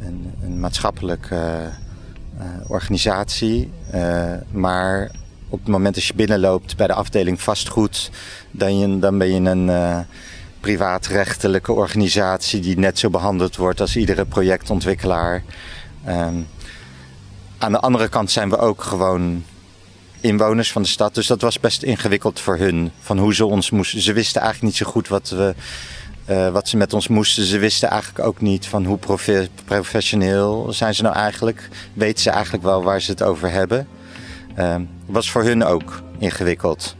een, 0.00 0.32
een 0.42 0.60
maatschappelijk 0.60 1.30
uh, 1.32 1.64
eh, 1.64 1.72
organisatie. 2.66 3.70
Eh, 3.90 4.34
maar 4.50 5.10
op 5.48 5.58
het 5.58 5.68
moment 5.68 5.94
dat 5.94 6.04
je 6.04 6.14
binnenloopt 6.14 6.76
bij 6.76 6.86
de 6.86 6.94
afdeling 6.94 7.40
vastgoed, 7.40 8.10
dan, 8.50 8.78
je, 8.78 8.98
dan 8.98 9.18
ben 9.18 9.28
je 9.28 9.50
een 9.50 9.68
uh, 9.68 9.98
privaatrechtelijke 10.60 11.72
organisatie 11.72 12.60
die 12.60 12.78
net 12.78 12.98
zo 12.98 13.10
behandeld 13.10 13.56
wordt 13.56 13.80
als 13.80 13.96
iedere 13.96 14.24
projectontwikkelaar. 14.24 15.42
Um, 16.08 16.46
aan 17.58 17.72
de 17.72 17.80
andere 17.80 18.08
kant 18.08 18.30
zijn 18.30 18.50
we 18.50 18.58
ook 18.58 18.82
gewoon 18.82 19.44
inwoners 20.20 20.72
van 20.72 20.82
de 20.82 20.88
stad. 20.88 21.14
Dus 21.14 21.26
dat 21.26 21.40
was 21.40 21.60
best 21.60 21.82
ingewikkeld 21.82 22.40
voor 22.40 22.56
hun. 22.56 22.90
Van 23.00 23.18
hoe 23.18 23.34
ze 23.34 23.44
ons 23.44 23.70
moesten. 23.70 24.00
Ze 24.00 24.12
wisten 24.12 24.40
eigenlijk 24.40 24.72
niet 24.72 24.82
zo 24.86 24.92
goed 24.92 25.08
wat, 25.08 25.28
we, 25.28 25.54
uh, 26.28 26.48
wat 26.48 26.68
ze 26.68 26.76
met 26.76 26.92
ons 26.92 27.08
moesten. 27.08 27.44
Ze 27.44 27.58
wisten 27.58 27.88
eigenlijk 27.88 28.26
ook 28.26 28.40
niet 28.40 28.66
van 28.66 28.84
hoe 28.84 28.98
profe 28.98 29.48
professioneel 29.64 30.72
zijn 30.72 30.94
ze 30.94 31.02
nou 31.02 31.14
eigenlijk. 31.14 31.68
Weten 31.92 32.22
ze 32.22 32.30
eigenlijk 32.30 32.64
wel 32.64 32.82
waar 32.82 33.00
ze 33.00 33.10
het 33.10 33.22
over 33.22 33.50
hebben. 33.50 33.88
Uh, 34.58 34.76
was 35.06 35.30
voor 35.30 35.42
hun 35.42 35.64
ook 35.64 36.02
ingewikkeld. 36.18 36.96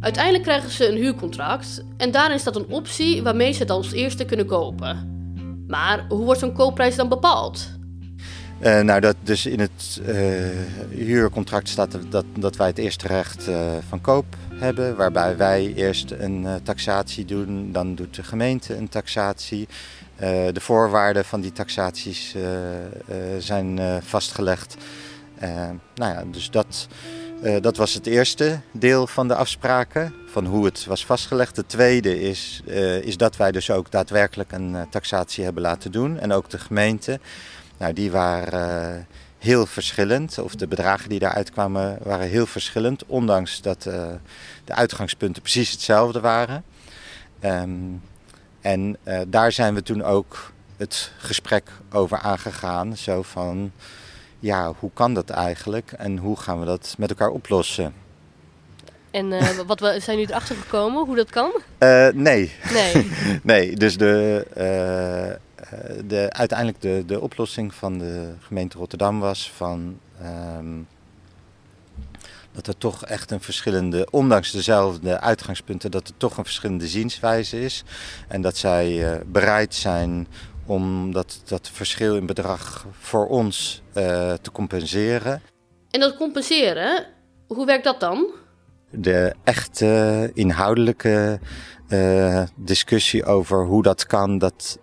Uiteindelijk 0.00 0.44
krijgen 0.44 0.70
ze 0.70 0.88
een 0.88 0.96
huurcontract 0.96 1.84
en 1.96 2.10
daarin 2.10 2.38
staat 2.38 2.56
een 2.56 2.68
optie 2.68 3.22
waarmee 3.22 3.52
ze 3.52 3.58
het 3.58 3.70
als 3.70 3.92
eerste 3.92 4.24
kunnen 4.24 4.46
kopen. 4.46 5.14
Maar 5.68 6.04
hoe 6.08 6.24
wordt 6.24 6.40
zo'n 6.40 6.52
koopprijs 6.52 6.96
dan 6.96 7.08
bepaald? 7.08 7.74
Uh, 8.60 8.80
nou, 8.80 9.00
dat 9.00 9.16
dus 9.22 9.46
in 9.46 9.60
het 9.60 10.00
uh, 10.06 10.16
huurcontract 10.90 11.68
staat 11.68 11.98
dat, 12.08 12.24
dat 12.38 12.56
wij 12.56 12.66
het 12.66 12.78
eerste 12.78 13.06
recht 13.06 13.48
van 13.88 14.00
koop 14.00 14.24
hebben, 14.58 14.96
waarbij 14.96 15.36
wij 15.36 15.72
eerst 15.74 16.10
een 16.10 16.46
taxatie 16.62 17.24
doen, 17.24 17.72
dan 17.72 17.94
doet 17.94 18.14
de 18.14 18.22
gemeente 18.22 18.76
een 18.76 18.88
taxatie. 18.88 19.68
de 20.52 20.60
voorwaarden 20.60 21.24
van 21.24 21.40
die 21.40 21.52
taxaties 21.52 22.34
zijn 23.38 23.80
vastgelegd. 24.02 24.76
nou 25.94 26.12
ja, 26.12 26.24
dus 26.30 26.50
dat, 26.50 26.88
dat 27.60 27.76
was 27.76 27.94
het 27.94 28.06
eerste 28.06 28.60
deel 28.72 29.06
van 29.06 29.28
de 29.28 29.34
afspraken, 29.34 30.14
van 30.26 30.46
hoe 30.46 30.64
het 30.64 30.84
was 30.84 31.06
vastgelegd. 31.06 31.56
Het 31.56 31.68
tweede 31.68 32.20
is, 32.20 32.62
is 33.02 33.16
dat 33.16 33.36
wij 33.36 33.52
dus 33.52 33.70
ook 33.70 33.90
daadwerkelijk 33.90 34.52
een 34.52 34.76
taxatie 34.90 35.44
hebben 35.44 35.62
laten 35.62 35.92
doen 35.92 36.18
en 36.18 36.32
ook 36.32 36.50
de 36.50 36.58
gemeente. 36.58 37.20
Nou, 37.78 37.92
die 37.92 38.10
waren 38.10 39.06
heel 39.38 39.66
verschillend. 39.66 40.38
Of 40.38 40.54
de 40.54 40.66
bedragen 40.66 41.08
die 41.08 41.18
daaruit 41.18 41.50
kwamen 41.50 41.98
waren 42.02 42.28
heel 42.28 42.46
verschillend. 42.46 43.06
Ondanks 43.06 43.60
dat 43.60 43.86
uh, 43.88 44.08
de 44.64 44.74
uitgangspunten 44.74 45.42
precies 45.42 45.70
hetzelfde 45.70 46.20
waren. 46.20 46.64
Um, 47.44 48.02
en 48.60 48.96
uh, 49.04 49.20
daar 49.26 49.52
zijn 49.52 49.74
we 49.74 49.82
toen 49.82 50.02
ook 50.02 50.52
het 50.76 51.12
gesprek 51.18 51.70
over 51.92 52.18
aangegaan. 52.18 52.96
Zo 52.96 53.22
van, 53.22 53.72
ja, 54.38 54.72
hoe 54.78 54.90
kan 54.94 55.14
dat 55.14 55.30
eigenlijk? 55.30 55.92
En 55.92 56.16
hoe 56.16 56.36
gaan 56.36 56.60
we 56.60 56.66
dat 56.66 56.94
met 56.98 57.10
elkaar 57.10 57.30
oplossen? 57.30 57.94
En 59.10 59.32
uh, 59.32 59.48
wat 59.66 59.80
we, 59.80 60.00
zijn 60.00 60.18
jullie 60.18 60.32
erachter 60.32 60.56
gekomen 60.56 61.04
hoe 61.04 61.16
dat 61.16 61.30
kan? 61.30 61.50
Uh, 61.78 62.08
nee. 62.08 62.52
Nee. 62.72 63.10
nee, 63.42 63.76
dus 63.76 63.96
de, 63.96 65.36
de, 66.06 66.32
uiteindelijk 66.32 66.80
de, 66.80 67.02
de 67.06 67.20
oplossing 67.20 67.74
van 67.74 67.98
de 67.98 68.32
gemeente 68.40 68.78
Rotterdam 68.78 69.20
was 69.20 69.50
van 69.50 69.98
um, 70.58 70.86
dat 72.56 72.66
er 72.66 72.78
toch 72.78 73.04
echt 73.04 73.30
een 73.30 73.40
verschillende, 73.40 74.08
ondanks 74.10 74.50
dezelfde 74.50 75.20
uitgangspunten, 75.20 75.90
dat 75.90 76.08
er 76.08 76.16
toch 76.16 76.36
een 76.36 76.44
verschillende 76.44 76.86
zienswijze 76.86 77.60
is. 77.60 77.84
En 78.28 78.40
dat 78.40 78.56
zij 78.56 78.92
uh, 78.92 79.20
bereid 79.26 79.74
zijn 79.74 80.26
om 80.66 81.12
dat, 81.12 81.40
dat 81.44 81.70
verschil 81.72 82.16
in 82.16 82.26
bedrag 82.26 82.86
voor 82.98 83.26
ons 83.26 83.82
uh, 83.88 84.32
te 84.32 84.50
compenseren. 84.52 85.42
En 85.90 86.00
dat 86.00 86.16
compenseren, 86.16 87.06
hoe 87.46 87.66
werkt 87.66 87.84
dat 87.84 88.00
dan? 88.00 88.26
De 88.90 89.34
echte 89.44 90.30
inhoudelijke 90.34 91.40
uh, 91.88 92.42
discussie 92.54 93.24
over 93.24 93.64
hoe 93.64 93.82
dat 93.82 94.06
kan 94.06 94.38
dat 94.38 94.78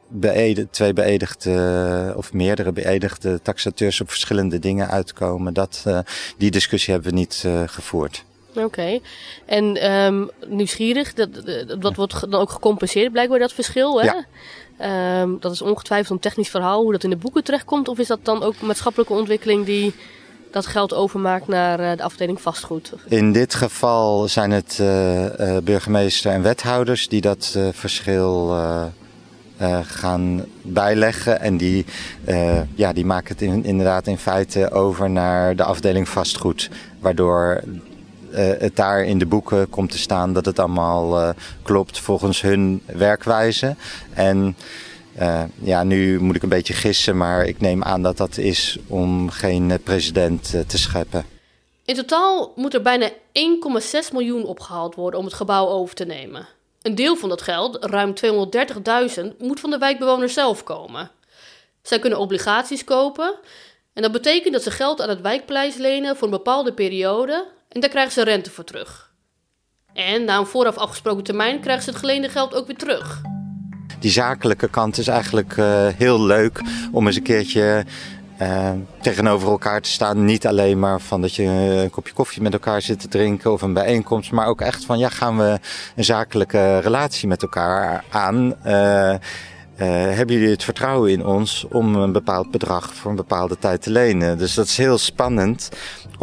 twee 0.71 0.93
beëdigde 0.93 2.13
of 2.15 2.33
meerdere 2.33 2.71
beëdigde 2.71 3.41
taxateurs 3.41 4.01
op 4.01 4.09
verschillende 4.09 4.59
dingen 4.59 4.89
uitkomen. 4.89 5.53
Dat, 5.53 5.83
uh, 5.87 5.99
die 6.37 6.51
discussie 6.51 6.93
hebben 6.93 7.11
we 7.11 7.17
niet 7.17 7.43
uh, 7.45 7.61
gevoerd. 7.65 8.23
Oké. 8.49 8.65
Okay. 8.65 9.01
En 9.45 9.91
um, 9.91 10.29
nieuwsgierig, 10.47 11.13
dat, 11.13 11.29
dat 11.79 11.95
wordt 11.95 12.31
dan 12.31 12.41
ook 12.41 12.49
gecompenseerd 12.49 13.11
blijkbaar 13.11 13.39
dat 13.39 13.53
verschil, 13.53 14.01
hè? 14.01 14.05
Ja. 14.05 14.25
Um, 15.21 15.37
dat 15.39 15.51
is 15.51 15.61
ongetwijfeld 15.61 16.09
een 16.09 16.19
technisch 16.19 16.49
verhaal, 16.49 16.81
hoe 16.81 16.91
dat 16.91 17.03
in 17.03 17.09
de 17.09 17.15
boeken 17.15 17.43
terechtkomt. 17.43 17.87
Of 17.87 17.99
is 17.99 18.07
dat 18.07 18.19
dan 18.25 18.43
ook 18.43 18.61
maatschappelijke 18.61 19.13
ontwikkeling 19.13 19.65
die 19.65 19.93
dat 20.53 20.65
geld 20.65 20.93
overmaakt 20.93 21.47
naar 21.47 21.79
uh, 21.79 21.91
de 21.97 22.03
afdeling 22.03 22.41
vastgoed? 22.41 22.93
In 23.07 23.31
dit 23.31 23.53
geval 23.53 24.27
zijn 24.27 24.51
het 24.51 24.77
uh, 24.81 25.23
uh, 25.23 25.57
burgemeester 25.63 26.31
en 26.31 26.41
wethouders 26.41 27.07
die 27.07 27.21
dat 27.21 27.57
verschil 27.71 28.57
gaan 29.81 30.45
bijleggen. 30.61 31.39
En 31.39 31.57
die, 31.57 31.85
ja, 32.75 32.93
die 32.93 33.05
maken 33.05 33.27
het 33.27 33.41
in, 33.41 33.63
inderdaad 33.63 34.07
in 34.07 34.17
feite 34.17 34.71
over 34.71 35.09
naar 35.09 35.55
de 35.55 35.63
afdeling 35.63 36.09
vastgoed. 36.09 36.69
Waardoor 36.99 37.61
het 38.35 38.75
daar 38.75 39.03
in 39.03 39.17
de 39.17 39.25
boeken 39.25 39.69
komt 39.69 39.91
te 39.91 39.97
staan 39.97 40.33
dat 40.33 40.45
het 40.45 40.59
allemaal 40.59 41.33
klopt 41.61 41.99
volgens 41.99 42.41
hun 42.41 42.81
werkwijze. 42.85 43.75
En 44.13 44.55
uh, 45.19 45.43
ja, 45.61 45.83
nu 45.83 46.19
moet 46.19 46.35
ik 46.35 46.43
een 46.43 46.49
beetje 46.49 46.73
gissen, 46.73 47.17
maar 47.17 47.45
ik 47.45 47.59
neem 47.59 47.83
aan 47.83 48.01
dat 48.01 48.17
dat 48.17 48.37
is 48.37 48.77
om 48.87 49.29
geen 49.29 49.71
eh, 49.71 49.77
president 49.83 50.51
uh, 50.55 50.61
te 50.61 50.77
scheppen. 50.77 51.25
In 51.85 51.95
totaal 51.95 52.53
moet 52.55 52.73
er 52.73 52.81
bijna 52.81 53.09
1,6 53.09 53.15
miljoen 54.11 54.45
opgehaald 54.45 54.95
worden 54.95 55.19
om 55.19 55.25
het 55.25 55.33
gebouw 55.33 55.67
over 55.67 55.95
te 55.95 56.05
nemen. 56.05 56.47
Een 56.81 56.95
deel 56.95 57.15
van 57.15 57.29
dat 57.29 57.41
geld, 57.41 57.77
ruim 57.85 58.13
230.000, 59.19 59.37
moet 59.37 59.59
van 59.59 59.69
de 59.69 59.77
wijkbewoners 59.77 60.33
zelf 60.33 60.63
komen. 60.63 61.11
Zij 61.81 61.99
kunnen 61.99 62.19
obligaties 62.19 62.83
kopen 62.83 63.35
en 63.93 64.01
dat 64.01 64.11
betekent 64.11 64.53
dat 64.53 64.63
ze 64.63 64.71
geld 64.71 65.01
aan 65.01 65.09
het 65.09 65.21
wijkpleis 65.21 65.75
lenen 65.75 66.15
voor 66.15 66.27
een 66.27 66.33
bepaalde 66.33 66.73
periode 66.73 67.47
en 67.69 67.81
daar 67.81 67.89
krijgen 67.89 68.13
ze 68.13 68.23
rente 68.23 68.51
voor 68.51 68.63
terug. 68.63 69.11
En 69.93 70.23
na 70.23 70.37
een 70.37 70.45
vooraf 70.45 70.77
afgesproken 70.77 71.23
termijn 71.23 71.59
krijgen 71.59 71.83
ze 71.83 71.89
het 71.89 71.99
geleende 71.99 72.29
geld 72.29 72.53
ook 72.53 72.67
weer 72.67 72.77
terug 72.77 73.21
die 74.03 74.11
zakelijke 74.11 74.67
kant 74.67 74.97
is 74.97 75.07
eigenlijk 75.07 75.57
uh, 75.57 75.87
heel 75.95 76.21
leuk 76.21 76.61
om 76.91 77.07
eens 77.07 77.15
een 77.15 77.23
keertje 77.23 77.85
uh, 78.41 78.71
tegenover 79.01 79.49
elkaar 79.49 79.81
te 79.81 79.89
staan. 79.89 80.25
Niet 80.25 80.47
alleen 80.47 80.79
maar 80.79 81.01
van 81.01 81.21
dat 81.21 81.35
je 81.35 81.43
een 81.43 81.89
kopje 81.89 82.13
koffie 82.13 82.41
met 82.41 82.53
elkaar 82.53 82.81
zit 82.81 82.99
te 82.99 83.07
drinken 83.07 83.51
of 83.51 83.61
een 83.61 83.73
bijeenkomst, 83.73 84.31
maar 84.31 84.47
ook 84.47 84.61
echt 84.61 84.85
van 84.85 84.97
ja, 84.97 85.09
gaan 85.09 85.37
we 85.37 85.59
een 85.95 86.03
zakelijke 86.03 86.79
relatie 86.79 87.27
met 87.27 87.41
elkaar 87.41 88.03
aan. 88.09 88.55
Uh, 88.65 89.15
hebben 90.15 90.35
jullie 90.35 90.51
het 90.51 90.63
vertrouwen 90.63 91.11
in 91.11 91.25
ons 91.25 91.65
om 91.69 91.95
een 91.95 92.11
bepaald 92.11 92.51
bedrag 92.51 92.93
voor 92.93 93.11
een 93.11 93.17
bepaalde 93.17 93.57
tijd 93.59 93.81
te 93.81 93.91
lenen? 93.91 94.37
Dus 94.37 94.53
dat 94.53 94.65
is 94.65 94.77
heel 94.77 94.97
spannend 94.97 95.69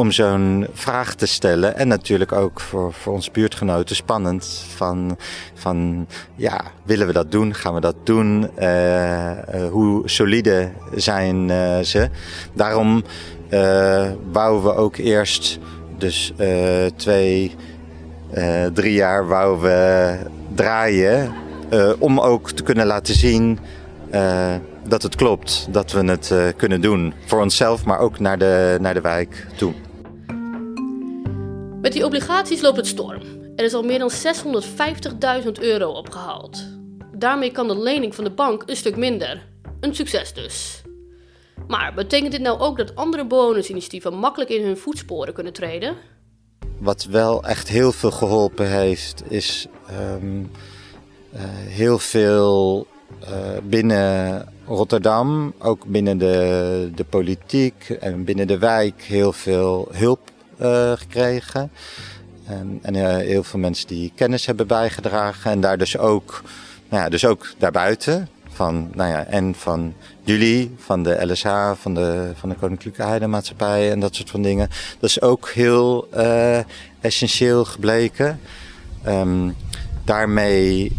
om 0.01 0.11
zo'n 0.11 0.67
vraag 0.73 1.15
te 1.15 1.27
stellen. 1.27 1.77
En 1.77 1.89
natuurlijk 1.89 2.33
ook 2.33 2.61
voor, 2.61 2.93
voor 2.93 3.13
onze 3.13 3.31
buurtgenoten 3.31 3.97
spannend. 3.97 4.65
Van, 4.77 5.17
van 5.55 6.07
ja, 6.37 6.61
willen 6.83 7.07
we 7.07 7.13
dat 7.13 7.33
doen? 7.33 7.55
Gaan 7.55 7.75
we 7.75 7.81
dat 7.81 7.97
doen? 8.05 8.51
Uh, 8.59 9.31
uh, 9.31 9.37
hoe 9.71 10.09
solide 10.09 10.71
zijn 10.95 11.51
ze? 11.85 12.09
Daarom 12.53 13.05
bouwen 14.33 14.63
we 14.63 14.75
ook 14.75 14.97
eerst 14.97 15.59
dus 15.99 16.33
twee, 16.97 17.55
drie 18.73 18.93
jaar 18.93 19.29
we 19.61 20.17
draaien 20.55 21.33
uh, 21.73 21.93
om 21.99 22.21
ook 22.21 22.51
te 22.51 22.63
kunnen 22.63 22.87
laten 22.87 23.15
zien 23.15 23.59
uh, 24.15 24.55
dat 24.89 25.03
het 25.03 25.17
klopt, 25.17 25.67
dat 25.71 25.93
we 25.93 26.05
het 26.05 26.31
uh, 26.33 26.43
kunnen 26.57 26.81
doen. 26.81 27.15
Voor 27.27 27.41
onszelf, 27.41 27.85
maar 27.85 27.99
ook 27.99 28.19
naar 28.19 28.39
de, 28.39 28.79
naar 28.81 28.95
de 28.95 29.01
wijk 29.01 29.47
toe. 29.57 29.73
Met 31.91 31.99
die 31.99 32.09
obligaties 32.09 32.61
loopt 32.61 32.77
het 32.77 32.87
storm. 32.87 33.21
Er 33.57 33.65
is 33.65 33.75
al 33.75 33.83
meer 33.83 33.99
dan 33.99 34.11
650.000 35.45 35.51
euro 35.61 35.91
opgehaald. 35.91 36.63
Daarmee 37.13 37.51
kan 37.51 37.69
de 37.69 37.79
lening 37.79 38.15
van 38.15 38.25
de 38.25 38.31
bank 38.31 38.63
een 38.67 38.77
stuk 38.77 38.97
minder. 38.97 39.47
Een 39.81 39.95
succes 39.95 40.33
dus. 40.33 40.83
Maar 41.67 41.95
betekent 41.95 42.33
dit 42.33 42.41
nou 42.41 42.59
ook 42.59 42.77
dat 42.77 42.97
andere 42.97 43.27
bewonersinitiatieven 43.27 44.15
makkelijk 44.15 44.51
in 44.51 44.65
hun 44.65 44.77
voetsporen 44.77 45.35
kunnen 45.35 45.53
treden? 45.53 45.97
Wat 46.79 47.05
wel 47.05 47.45
echt 47.45 47.69
heel 47.69 47.93
veel 47.93 48.11
geholpen 48.11 48.69
heeft, 48.69 49.23
is 49.29 49.67
um, 49.91 50.51
uh, 51.35 51.41
heel 51.53 51.99
veel 51.99 52.87
uh, 53.23 53.29
binnen 53.63 54.49
Rotterdam, 54.67 55.55
ook 55.59 55.85
binnen 55.87 56.19
de, 56.19 56.91
de 56.95 57.05
politiek 57.05 57.97
en 58.01 58.25
binnen 58.25 58.47
de 58.47 58.59
wijk, 58.59 59.03
heel 59.03 59.33
veel 59.33 59.89
hulp 59.93 60.21
gekregen. 60.95 61.71
En, 62.47 62.79
en 62.83 62.95
heel 63.19 63.43
veel 63.43 63.59
mensen 63.59 63.87
die 63.87 64.13
kennis 64.15 64.47
hebben 64.47 64.67
bijgedragen. 64.67 65.51
En 65.51 65.61
daar 65.61 65.79
dus 65.79 65.99
ook, 65.99 66.43
nou 66.89 67.03
ja, 67.03 67.09
dus 67.09 67.25
ook 67.25 67.53
daarbuiten. 67.59 68.29
Van, 68.53 68.91
nou 68.95 69.11
ja, 69.11 69.25
en 69.25 69.55
van 69.55 69.95
jullie, 70.23 70.75
van 70.77 71.03
de 71.03 71.27
LSH, 71.27 71.73
van 71.75 71.95
de, 71.95 72.33
van 72.35 72.49
de 72.49 72.55
Koninklijke 72.55 73.03
Heidemaatschappij 73.03 73.91
en 73.91 74.01
dat 74.01 74.15
soort 74.15 74.31
van 74.31 74.43
dingen. 74.43 74.69
Dat 74.99 75.11
is 75.11 75.21
ook 75.21 75.49
heel 75.49 76.09
essentieel 77.01 77.65
gebleken. 77.65 78.41
Um, 79.07 79.57
daarmee 80.05 80.97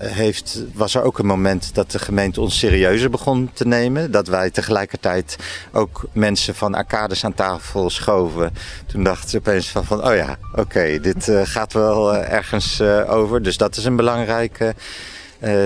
heeft, 0.00 0.62
was 0.72 0.94
er 0.94 1.02
ook 1.02 1.18
een 1.18 1.26
moment 1.26 1.74
dat 1.74 1.90
de 1.90 1.98
gemeente 1.98 2.40
ons 2.40 2.58
serieuzer 2.58 3.10
begon 3.10 3.50
te 3.52 3.66
nemen. 3.66 4.10
Dat 4.10 4.28
wij 4.28 4.50
tegelijkertijd 4.50 5.36
ook 5.72 6.04
mensen 6.12 6.54
van 6.54 6.74
arcades 6.74 7.24
aan 7.24 7.34
tafel 7.34 7.90
schoven. 7.90 8.52
Toen 8.86 9.04
dachten 9.04 9.30
ze 9.30 9.36
opeens 9.36 9.68
van, 9.68 9.84
van 9.84 10.06
oh 10.06 10.14
ja, 10.14 10.38
oké, 10.54 11.00
dit 11.00 11.28
uh, 11.28 11.40
gaat 11.44 11.72
wel 11.72 12.14
uh, 12.14 12.32
ergens 12.32 12.80
uh, 12.80 13.12
over. 13.12 13.42
Dus 13.42 13.56
dat 13.56 13.76
is 13.76 13.84
een 13.84 13.96
belangrijke 13.96 14.74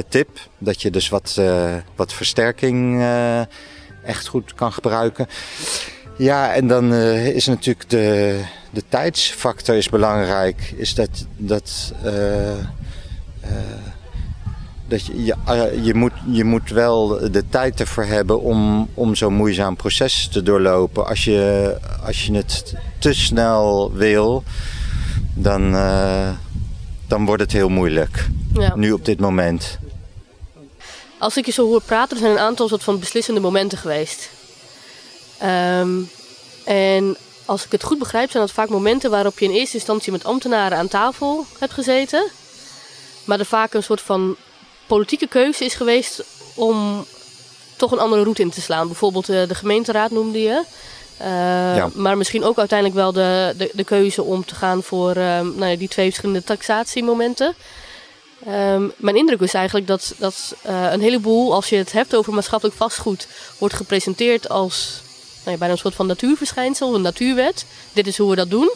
tip. 0.08 0.28
Dat 0.58 0.82
je 0.82 0.90
dus 0.90 1.08
wat, 1.08 1.40
wat 1.96 2.12
versterking 2.12 3.04
echt 4.04 4.26
goed 4.26 4.54
kan 4.54 4.72
gebruiken. 4.72 5.26
Ja, 6.16 6.54
en 6.54 6.66
dan 6.66 6.92
is 6.94 7.46
natuurlijk 7.46 7.90
de, 7.90 8.40
de 8.70 8.82
tijdsfactor 8.88 9.74
is 9.74 9.88
belangrijk. 9.88 10.74
Is 10.76 10.94
dat, 10.94 11.26
dat 11.36 11.92
dat 14.88 15.06
je, 15.06 15.24
je, 15.24 15.34
eh, 15.46 15.84
je, 15.84 15.94
moet, 15.94 16.12
je 16.30 16.44
moet 16.44 16.70
wel 16.70 17.30
de 17.30 17.44
tijd 17.48 17.80
ervoor 17.80 18.04
hebben 18.04 18.40
om, 18.40 18.88
om 18.94 19.14
zo'n 19.14 19.34
moeizaam 19.34 19.76
proces 19.76 20.28
te 20.28 20.42
doorlopen. 20.42 21.06
Als 21.06 21.24
je, 21.24 21.76
als 22.06 22.26
je 22.26 22.32
het 22.32 22.74
te 22.98 23.12
snel 23.12 23.92
wil, 23.92 24.42
dan, 25.34 25.74
uh, 25.74 26.28
dan 27.06 27.24
wordt 27.24 27.42
het 27.42 27.52
heel 27.52 27.68
moeilijk. 27.68 28.28
Ja. 28.52 28.76
Nu 28.76 28.92
op 28.92 29.04
dit 29.04 29.20
moment. 29.20 29.78
Als 31.18 31.36
ik 31.36 31.46
je 31.46 31.52
zo 31.52 31.66
hoor 31.66 31.82
praten, 31.82 32.16
er 32.16 32.22
zijn 32.22 32.32
een 32.32 32.38
aantal 32.38 32.68
soort 32.68 32.82
van 32.82 32.98
beslissende 32.98 33.40
momenten 33.40 33.78
geweest. 33.78 34.30
Um, 35.42 36.08
en 36.64 37.16
als 37.44 37.64
ik 37.64 37.72
het 37.72 37.82
goed 37.82 37.98
begrijp, 37.98 38.30
zijn 38.30 38.42
dat 38.42 38.52
vaak 38.52 38.68
momenten 38.68 39.10
waarop 39.10 39.38
je 39.38 39.44
in 39.44 39.50
eerste 39.50 39.76
instantie 39.76 40.12
met 40.12 40.24
ambtenaren 40.24 40.78
aan 40.78 40.88
tafel 40.88 41.46
hebt 41.58 41.72
gezeten. 41.72 42.30
Maar 43.24 43.38
er 43.38 43.46
vaak 43.46 43.74
een 43.74 43.82
soort 43.82 44.00
van 44.00 44.36
politieke 44.86 45.26
keuze 45.26 45.64
is 45.64 45.74
geweest 45.74 46.22
om 46.54 47.06
toch 47.76 47.92
een 47.92 47.98
andere 47.98 48.22
route 48.22 48.42
in 48.42 48.50
te 48.50 48.60
slaan. 48.60 48.86
Bijvoorbeeld 48.86 49.28
uh, 49.28 49.48
de 49.48 49.54
gemeenteraad 49.54 50.10
noemde 50.10 50.42
je. 50.42 50.62
Uh, 51.20 51.76
ja. 51.76 51.90
Maar 51.94 52.16
misschien 52.16 52.44
ook 52.44 52.58
uiteindelijk 52.58 52.98
wel 52.98 53.12
de, 53.12 53.54
de, 53.56 53.70
de 53.72 53.84
keuze 53.84 54.22
om 54.22 54.44
te 54.44 54.54
gaan 54.54 54.82
voor 54.82 55.16
uh, 55.16 55.40
nou 55.40 55.66
ja, 55.66 55.76
die 55.76 55.88
twee 55.88 56.06
verschillende 56.06 56.44
taxatiemomenten. 56.44 57.54
Um, 58.48 58.92
mijn 58.96 59.16
indruk 59.16 59.40
is 59.40 59.54
eigenlijk 59.54 59.86
dat, 59.86 60.14
dat 60.18 60.54
een 60.62 61.00
heleboel, 61.00 61.54
als 61.54 61.68
je 61.68 61.76
het 61.76 61.92
hebt 61.92 62.16
over 62.16 62.32
maatschappelijk 62.32 62.76
vastgoed, 62.76 63.26
wordt 63.58 63.74
gepresenteerd 63.74 64.48
als 64.48 65.02
nou 65.38 65.50
ja, 65.50 65.56
bijna 65.56 65.72
een 65.72 65.78
soort 65.78 65.94
van 65.94 66.06
natuurverschijnsel, 66.06 66.94
een 66.94 67.02
natuurwet. 67.02 67.64
Dit 67.92 68.06
is 68.06 68.18
hoe 68.18 68.30
we 68.30 68.36
dat 68.36 68.50
doen. 68.50 68.72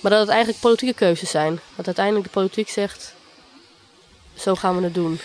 Maar 0.00 0.10
dat 0.10 0.20
het 0.20 0.28
eigenlijk 0.28 0.60
politieke 0.60 0.94
keuzes 0.94 1.30
zijn. 1.30 1.60
Dat 1.76 1.86
uiteindelijk 1.86 2.24
de 2.24 2.32
politiek 2.32 2.68
zegt: 2.68 3.14
zo 4.40 4.54
gaan 4.54 4.76
we 4.76 4.82
het 4.82 4.94
doen? 4.94 5.20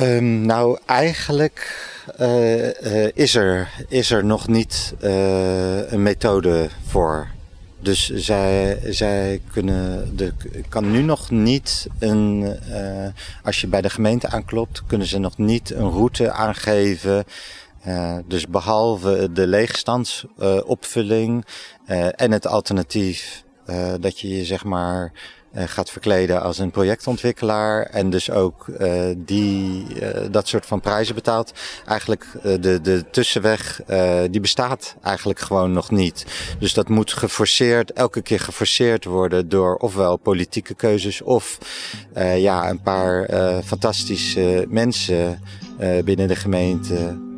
Um, 0.00 0.40
nou, 0.46 0.78
eigenlijk 0.86 1.88
uh, 2.20 2.64
uh, 2.64 3.08
is, 3.14 3.34
er, 3.34 3.70
is 3.88 4.10
er 4.10 4.24
nog 4.24 4.48
niet 4.48 4.94
uh, 5.02 5.92
een 5.92 6.02
methode 6.02 6.68
voor. 6.86 7.28
Dus 7.80 8.10
zij, 8.10 8.78
zij 8.84 9.40
kunnen. 9.52 10.16
De, 10.16 10.32
kan 10.68 10.90
nu 10.90 11.02
nog 11.02 11.30
niet 11.30 11.86
een. 11.98 12.56
als 13.42 13.60
je 13.60 13.66
bij 13.66 13.80
de 13.80 13.90
gemeente 13.90 14.28
aanklopt, 14.28 14.82
kunnen 14.86 15.06
ze 15.06 15.18
nog 15.18 15.38
niet 15.38 15.70
een 15.70 15.90
route 15.90 16.30
aangeven. 16.30 17.24
dus 18.26 18.46
behalve 18.46 19.28
de 19.32 19.46
leegstandsopvulling 19.46 21.44
en 22.16 22.32
het 22.32 22.46
alternatief 22.46 23.44
dat 24.00 24.20
je 24.20 24.28
je 24.28 24.44
zeg 24.44 24.64
maar 24.64 25.12
gaat 25.54 25.90
verkleden 25.90 26.42
als 26.42 26.58
een 26.58 26.70
projectontwikkelaar 26.70 27.82
en 27.82 28.10
dus 28.10 28.30
ook 28.30 28.66
uh, 28.66 29.02
die, 29.16 29.86
uh, 30.02 30.08
dat 30.30 30.48
soort 30.48 30.66
van 30.66 30.80
prijzen 30.80 31.14
betaalt. 31.14 31.52
Eigenlijk 31.86 32.26
de, 32.42 32.80
de 32.80 33.04
tussenweg, 33.10 33.80
die 34.30 34.40
bestaat 34.40 34.96
eigenlijk 35.02 35.38
gewoon 35.38 35.72
nog 35.72 35.90
niet. 35.90 36.26
Dus 36.58 36.74
dat 36.74 36.88
moet 36.88 37.12
geforceerd, 37.12 37.92
elke 37.92 38.22
keer 38.22 38.40
geforceerd 38.40 39.04
worden 39.04 39.48
door 39.48 39.76
ofwel 39.76 40.16
politieke 40.16 40.74
keuzes 40.74 41.22
of 41.22 41.58
ja, 42.36 42.70
een 42.70 42.82
paar 42.82 43.28
fantastische 43.64 44.66
mensen 44.68 45.40
binnen 46.04 46.28
de 46.28 46.36
gemeente. 46.36 47.32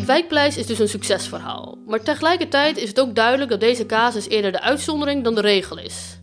Het 0.00 0.08
wijkpaleis 0.08 0.56
is 0.56 0.66
dus 0.66 0.78
een 0.78 0.88
succesverhaal, 0.88 1.78
maar 1.86 2.02
tegelijkertijd 2.02 2.76
is 2.76 2.88
het 2.88 3.00
ook 3.00 3.14
duidelijk 3.14 3.50
dat 3.50 3.60
deze 3.60 3.86
casus 3.86 4.28
eerder 4.28 4.52
de 4.52 4.60
uitzondering 4.60 5.24
dan 5.24 5.34
de 5.34 5.40
regel 5.40 5.78
is. 5.78 6.20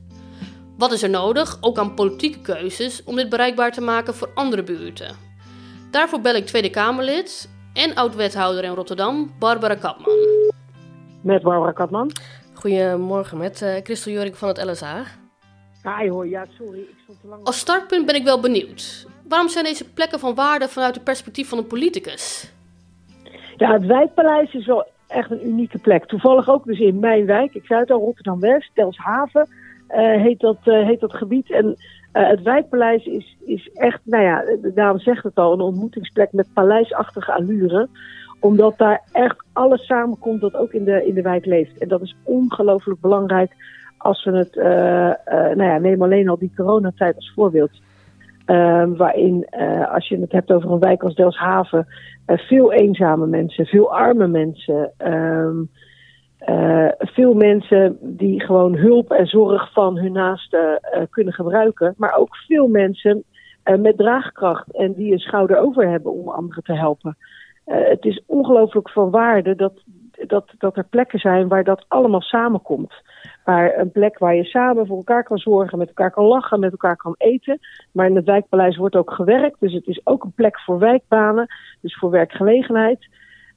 Wat 0.78 0.92
is 0.92 1.04
er 1.04 1.10
nodig, 1.10 1.58
ook 1.62 1.78
aan 1.78 1.94
politieke 1.94 2.40
keuzes, 2.40 3.04
om 3.04 3.16
dit 3.16 3.30
bereikbaar 3.30 3.72
te 3.72 3.82
maken 3.82 4.14
voor 4.14 4.30
andere 4.34 4.64
buurten? 4.64 5.16
Daarvoor 5.92 6.22
bel 6.22 6.36
ik 6.36 6.46
Tweede 6.46 6.70
Kamerlid 6.70 7.50
en 7.74 7.96
oud-wethouder 7.96 8.64
in 8.64 8.74
Rotterdam, 8.74 9.34
Barbara 9.40 9.76
Kapman. 9.76 10.18
Met 11.22 11.42
Barbara 11.42 11.72
Kapman. 11.72 12.12
Goedemorgen, 12.54 13.38
met 13.38 13.62
uh, 13.62 13.76
Christel 13.84 14.12
Jorik 14.12 14.36
van 14.36 14.48
het 14.48 14.64
LSA. 14.64 15.04
Hi 15.84 16.10
hoor, 16.10 16.28
ja 16.28 16.46
sorry, 16.58 16.80
ik 16.80 16.96
stond 17.04 17.22
te 17.22 17.28
lang... 17.28 17.46
Als 17.46 17.60
startpunt 17.60 18.06
ben 18.06 18.16
ik 18.16 18.24
wel 18.24 18.40
benieuwd. 18.40 19.08
Waarom 19.28 19.50
zijn 19.50 19.64
deze 19.64 19.90
plekken 19.90 20.20
van 20.20 20.36
waarde 20.36 20.68
vanuit 20.68 20.96
het 20.96 21.04
perspectief 21.04 21.50
van 21.50 21.58
een 21.58 21.68
politicus? 21.68 22.52
Ja, 23.58 23.72
het 23.74 23.86
wijkpaleis 23.86 24.54
is 24.54 24.66
wel 24.66 24.86
echt 25.08 25.32
een 25.32 25.48
unieke 25.48 25.78
plek. 25.78 26.06
Toevallig 26.06 26.50
ook 26.50 26.66
dus 26.66 26.80
in 26.80 27.00
mijn 27.00 27.26
wijk. 27.26 27.54
Ik 27.54 27.66
zei 27.66 27.80
het 27.80 27.92
al, 27.92 28.00
Rotterdam-West, 28.00 28.72
Telshaven 28.74 29.48
uh, 29.90 30.22
heet, 30.22 30.40
dat, 30.40 30.58
uh, 30.64 30.86
heet 30.86 31.00
dat 31.00 31.14
gebied. 31.14 31.52
En 31.52 31.66
uh, 31.66 31.74
het 32.28 32.42
wijkpaleis 32.42 33.06
is, 33.06 33.38
is 33.46 33.70
echt, 33.74 34.00
nou 34.04 34.24
ja, 34.24 34.42
de 34.62 34.72
naam 34.76 35.00
zegt 35.00 35.24
het 35.24 35.36
al, 35.36 35.54
een 35.54 35.62
ontmoetingsplek 35.62 36.32
met 36.32 36.54
paleisachtige 36.54 37.34
allure 37.34 37.88
omdat 38.40 38.78
daar 38.78 39.02
echt 39.12 39.44
alles 39.54 39.86
samenkomt 39.86 40.42
dat 40.42 40.56
ook 40.56 40.72
in 40.72 40.84
de, 40.84 41.06
in 41.06 41.14
de 41.14 41.22
wijk 41.22 41.46
leeft. 41.46 41.78
En 41.78 41.88
dat 41.88 42.02
is 42.02 42.16
ongelooflijk 42.24 43.00
belangrijk 43.00 43.52
als 43.98 44.24
we 44.24 44.32
het, 44.32 44.56
nou 45.56 45.64
ja, 45.64 45.78
neem 45.78 46.02
alleen 46.02 46.30
al 46.30 46.38
die 46.38 46.52
coronatijd 46.56 47.16
als 47.16 47.32
voorbeeld. 47.36 47.72
Um, 48.50 48.96
waarin, 48.96 49.48
uh, 49.60 49.94
als 49.94 50.08
je 50.08 50.20
het 50.20 50.32
hebt 50.32 50.52
over 50.52 50.72
een 50.72 50.80
wijk 50.80 51.04
als 51.04 51.16
Delfshaven, 51.16 51.88
uh, 52.28 52.38
veel 52.38 52.74
eenzame 52.74 53.28
mensen, 53.28 53.66
veel 53.66 53.94
arme 53.94 54.28
mensen, 54.28 54.92
um, 54.98 55.70
uh, 56.50 56.88
veel 56.98 57.34
mensen 57.34 57.98
die 58.02 58.42
gewoon 58.42 58.76
hulp 58.76 59.12
en 59.12 59.28
zorg 59.28 59.74
van 59.74 59.98
hun 59.98 60.12
naasten 60.12 60.80
kunnen 61.10 61.34
gebruiken, 61.34 61.94
maar 61.98 62.16
ook 62.16 62.36
veel 62.36 62.68
mensen 62.68 63.24
met 63.64 63.98
draagkracht 63.98 64.72
en 64.78 64.94
die 64.94 65.12
een 65.12 65.20
schouder 65.20 65.58
over 65.58 65.90
hebben 65.90 66.12
om 66.12 66.30
anderen 66.30 66.64
te 66.64 66.74
helpen. 66.74 67.18
het 67.66 68.06
is 68.06 68.24
ongelooflijk 68.26 68.90
van 68.90 69.10
waarde 69.10 69.56
dat, 69.56 69.74
dat, 70.28 70.46
dat 70.58 70.78
er 70.78 70.84
plekken 70.84 71.20
zijn 71.20 71.48
waar 71.48 71.64
dat 71.64 71.86
allemaal 71.88 72.22
samenkomt. 72.22 72.94
Maar 73.46 73.78
een 73.78 73.92
plek 73.92 74.18
waar 74.18 74.36
je 74.36 74.44
samen 74.44 74.88
voor 74.88 74.98
elkaar 74.98 75.24
kan 75.24 75.38
zorgen, 75.38 75.78
met 75.78 75.88
elkaar 75.88 76.12
kan 76.12 76.26
lachen, 76.26 76.60
met 76.60 76.72
elkaar 76.72 76.96
kan 76.96 77.16
eten. 77.18 77.60
Maar 77.92 78.08
in 78.08 78.16
het 78.16 78.26
wijkpaleis 78.26 78.78
wordt 78.78 78.96
ook 78.96 79.12
gewerkt. 79.12 79.60
Dus 79.60 79.74
het 79.74 79.88
is 79.88 80.02
ook 80.04 80.24
een 80.24 80.34
plek 80.36 80.60
voor 80.60 80.80
wijkbanen, 80.80 81.48
dus 81.82 81.98
voor 81.98 82.10
werkgelegenheid. 82.10 83.08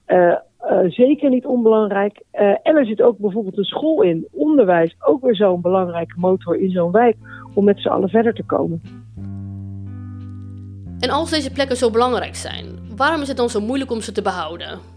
Uh, 0.07 0.35
uh, 0.70 0.90
zeker 0.90 1.31
niet 1.31 1.46
onbelangrijk. 1.46 2.23
Uh, 2.33 2.40
en 2.40 2.77
er 2.77 2.87
zit 2.87 3.03
ook 3.03 3.18
bijvoorbeeld 3.18 3.59
een 3.59 3.64
school 3.64 4.03
in, 4.03 4.29
onderwijs, 4.33 4.96
ook 5.01 5.23
weer 5.23 5.37
zo'n 5.37 5.61
belangrijke 5.61 6.14
motor 6.18 6.57
in 6.57 6.70
zo'n 6.70 6.90
wijk 6.90 7.16
om 7.55 7.64
met 7.64 7.81
z'n 7.81 7.88
allen 7.88 8.09
verder 8.09 8.35
te 8.35 8.44
komen. 8.44 8.83
En 11.01 11.11
als 11.11 11.31
deze 11.31 11.53
plekken 11.53 11.77
zo 11.77 11.90
belangrijk 11.90 12.35
zijn, 12.35 12.79
waarom 12.96 13.20
is 13.20 13.29
het 13.29 13.37
dan 13.37 13.49
zo 13.49 13.61
moeilijk 13.61 13.90
om 13.90 14.01
ze 14.01 14.12
te 14.12 14.23
behouden? 14.23 14.89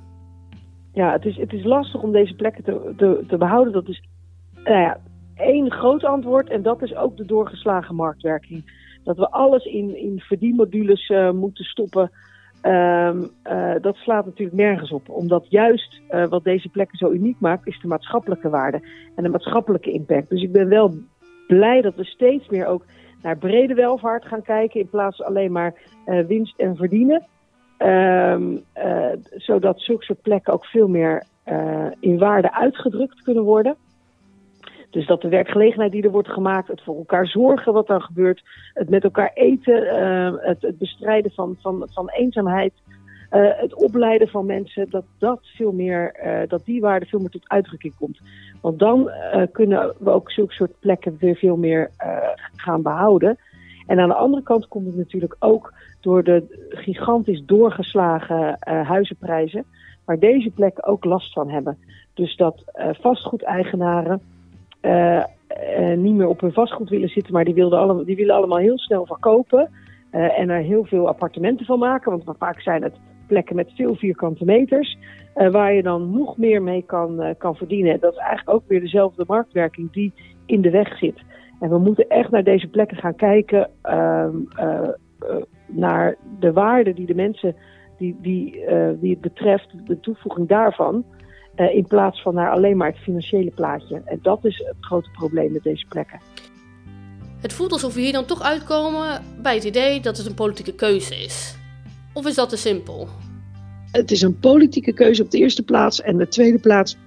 Ja, 0.93 1.11
het 1.11 1.25
is, 1.25 1.37
het 1.37 1.53
is 1.53 1.63
lastig 1.63 2.01
om 2.01 2.11
deze 2.11 2.35
plekken 2.35 2.63
te, 2.63 3.23
te, 3.27 3.37
behouden. 3.37 3.73
Dat 3.73 3.87
is 3.87 4.03
nou 4.63 4.79
ja, 4.79 4.97
één 5.35 5.71
groot 5.71 6.03
antwoord 6.03 6.49
en 6.49 6.61
dat 6.61 6.81
is 6.81 6.95
ook 6.95 7.17
de 7.17 7.25
doorgeslagen 7.25 7.95
marktwerking. 7.95 8.81
Dat 9.03 9.17
we 9.17 9.29
alles 9.29 9.65
in, 9.65 9.97
in 9.97 10.19
verdienmodules 10.19 11.09
uh, 11.09 11.31
moeten 11.31 11.65
stoppen. 11.65 12.11
Um, 12.61 13.29
uh, 13.43 13.73
dat 13.81 13.95
slaat 13.95 14.25
natuurlijk 14.25 14.57
nergens 14.57 14.91
op. 14.91 15.09
Omdat 15.09 15.45
juist 15.49 16.01
uh, 16.11 16.25
wat 16.25 16.43
deze 16.43 16.69
plekken 16.69 16.97
zo 16.97 17.11
uniek 17.11 17.39
maakt, 17.39 17.67
is 17.67 17.79
de 17.81 17.87
maatschappelijke 17.87 18.49
waarde 18.49 18.87
en 19.15 19.23
de 19.23 19.29
maatschappelijke 19.29 19.91
impact. 19.91 20.29
Dus 20.29 20.41
ik 20.41 20.51
ben 20.51 20.67
wel 20.67 20.93
blij 21.47 21.81
dat 21.81 21.95
we 21.95 22.03
steeds 22.03 22.49
meer 22.49 22.65
ook 22.65 22.85
naar 23.21 23.37
brede 23.37 23.73
welvaart 23.73 24.25
gaan 24.25 24.41
kijken 24.41 24.79
in 24.79 24.89
plaats 24.89 25.17
van 25.17 25.25
alleen 25.25 25.51
maar 25.51 25.73
winst 26.27 26.59
en 26.59 26.75
verdienen. 26.75 27.27
Um, 27.83 28.63
zodat 29.35 29.79
zulke 29.81 30.03
soort 30.03 30.21
plekken 30.21 30.53
ook 30.53 30.65
veel 30.65 30.87
meer 30.87 31.23
in 31.99 32.17
waarde 32.17 32.53
uitgedrukt 32.53 33.21
kunnen 33.21 33.43
worden. 33.43 33.75
Dus 34.89 35.07
dat 35.07 35.21
de 35.21 35.29
werkgelegenheid 35.29 35.91
die 35.91 36.03
er 36.03 36.11
wordt 36.11 36.29
gemaakt, 36.29 36.67
het 36.67 36.81
voor 36.81 36.97
elkaar 36.97 37.27
zorgen 37.27 37.73
wat 37.73 37.89
er 37.89 38.01
gebeurt, 38.01 38.43
het 38.73 38.89
met 38.89 39.03
elkaar 39.03 39.31
eten, 39.33 39.83
uh, 39.83 40.33
het, 40.37 40.77
bestrijden 40.77 41.31
van, 41.31 41.55
van, 41.59 41.87
van 41.91 42.09
eenzaamheid, 42.09 42.73
het 43.29 43.73
opleiden 43.73 44.27
van 44.27 44.45
mensen, 44.45 44.89
dat, 44.89 45.05
dat, 45.19 45.39
veel 45.41 45.71
meer, 45.71 46.15
dat 46.47 46.65
die 46.65 46.81
waarde 46.81 47.05
veel 47.05 47.19
meer 47.19 47.29
tot 47.29 47.49
uitdrukking 47.49 47.95
komt. 47.99 48.19
Want 48.61 48.79
dan 48.79 49.11
kunnen 49.51 49.93
we 49.97 50.09
ook 50.09 50.31
zulke 50.31 50.53
soort 50.53 50.79
plekken 50.79 51.17
weer 51.19 51.35
veel 51.35 51.57
meer 51.57 51.89
gaan 52.55 52.81
behouden. 52.81 53.37
En 53.87 53.99
aan 53.99 54.09
de 54.09 54.15
andere 54.15 54.43
kant 54.43 54.67
komt 54.67 54.85
het 54.85 54.95
natuurlijk 54.95 55.35
ook 55.39 55.73
door 56.01 56.23
de 56.23 56.67
gigantisch 56.69 57.43
doorgeslagen 57.45 58.57
huizenprijzen, 58.85 59.65
waar 60.05 60.19
deze 60.19 60.49
plekken 60.49 60.83
ook 60.83 61.05
last 61.05 61.33
van 61.33 61.49
hebben. 61.49 61.77
Dus 62.13 62.35
dat 62.35 62.63
vastgoedeigenaren 63.01 64.21
uh, 64.81 65.93
niet 65.97 66.15
meer 66.15 66.27
op 66.27 66.41
hun 66.41 66.53
vastgoed 66.53 66.89
willen 66.89 67.09
zitten, 67.09 67.33
maar 67.33 67.45
die, 67.45 67.53
wilden 67.53 67.79
allemaal, 67.79 68.05
die 68.05 68.15
willen 68.15 68.35
allemaal 68.35 68.57
heel 68.57 68.79
snel 68.79 69.05
verkopen 69.05 69.69
uh, 70.11 70.39
en 70.39 70.49
er 70.49 70.61
heel 70.61 70.85
veel 70.85 71.07
appartementen 71.07 71.65
van 71.65 71.79
maken. 71.79 72.11
Want 72.11 72.37
vaak 72.37 72.61
zijn 72.61 72.83
het 72.83 72.95
plekken 73.27 73.55
met 73.55 73.71
veel 73.75 73.95
vierkante 73.95 74.45
meters, 74.45 74.97
uh, 75.35 75.51
waar 75.51 75.73
je 75.73 75.83
dan 75.83 76.11
nog 76.11 76.37
meer 76.37 76.61
mee 76.61 76.83
kan, 76.85 77.35
kan 77.37 77.55
verdienen. 77.55 77.99
Dat 77.99 78.11
is 78.11 78.19
eigenlijk 78.19 78.49
ook 78.49 78.67
weer 78.67 78.79
dezelfde 78.79 79.23
marktwerking 79.27 79.91
die 79.91 80.13
in 80.45 80.61
de 80.61 80.69
weg 80.69 80.97
zit. 80.97 81.21
En 81.63 81.69
we 81.69 81.77
moeten 81.77 82.09
echt 82.09 82.31
naar 82.31 82.43
deze 82.43 82.67
plekken 82.67 82.97
gaan 82.97 83.15
kijken, 83.15 83.69
ehm, 83.81 84.35
naar 85.67 86.17
de 86.39 86.51
waarde 86.51 86.93
die 86.93 87.05
de 87.05 87.15
mensen 87.15 87.55
die, 87.97 88.17
die, 88.21 88.65
die 88.99 89.11
het 89.11 89.21
betreft, 89.21 89.69
de 89.85 89.99
toevoeging 89.99 90.47
daarvan. 90.47 91.05
Uh, 91.55 91.75
in 91.75 91.87
plaats 91.87 92.21
van 92.21 92.33
naar 92.33 92.51
alleen 92.51 92.77
maar 92.77 92.87
het 92.87 92.97
financiële 92.97 93.51
plaatje. 93.51 94.01
En 94.05 94.19
dat 94.21 94.45
is 94.45 94.57
het 94.57 94.75
grote 94.79 95.09
probleem 95.11 95.51
met 95.51 95.63
deze 95.63 95.85
plekken. 95.89 96.19
Het 97.41 97.53
voelt 97.53 97.71
alsof 97.71 97.93
we 97.93 98.01
hier 98.01 98.11
dan 98.11 98.25
toch 98.25 98.41
uitkomen 98.41 99.21
bij 99.41 99.55
het 99.55 99.63
idee 99.63 99.99
dat 99.99 100.17
het 100.17 100.25
een 100.25 100.33
politieke 100.33 100.75
keuze 100.75 101.15
is. 101.15 101.57
Of 102.13 102.27
is 102.27 102.35
dat 102.35 102.49
te 102.49 102.57
simpel? 102.57 103.07
Het 103.91 104.11
is 104.11 104.21
een 104.21 104.39
politieke 104.39 104.93
keuze 104.93 105.23
op 105.23 105.31
de 105.31 105.37
eerste 105.37 105.63
plaats. 105.63 106.01
En 106.01 106.17
de 106.17 106.27
tweede 106.27 106.59
plaats 106.59 106.97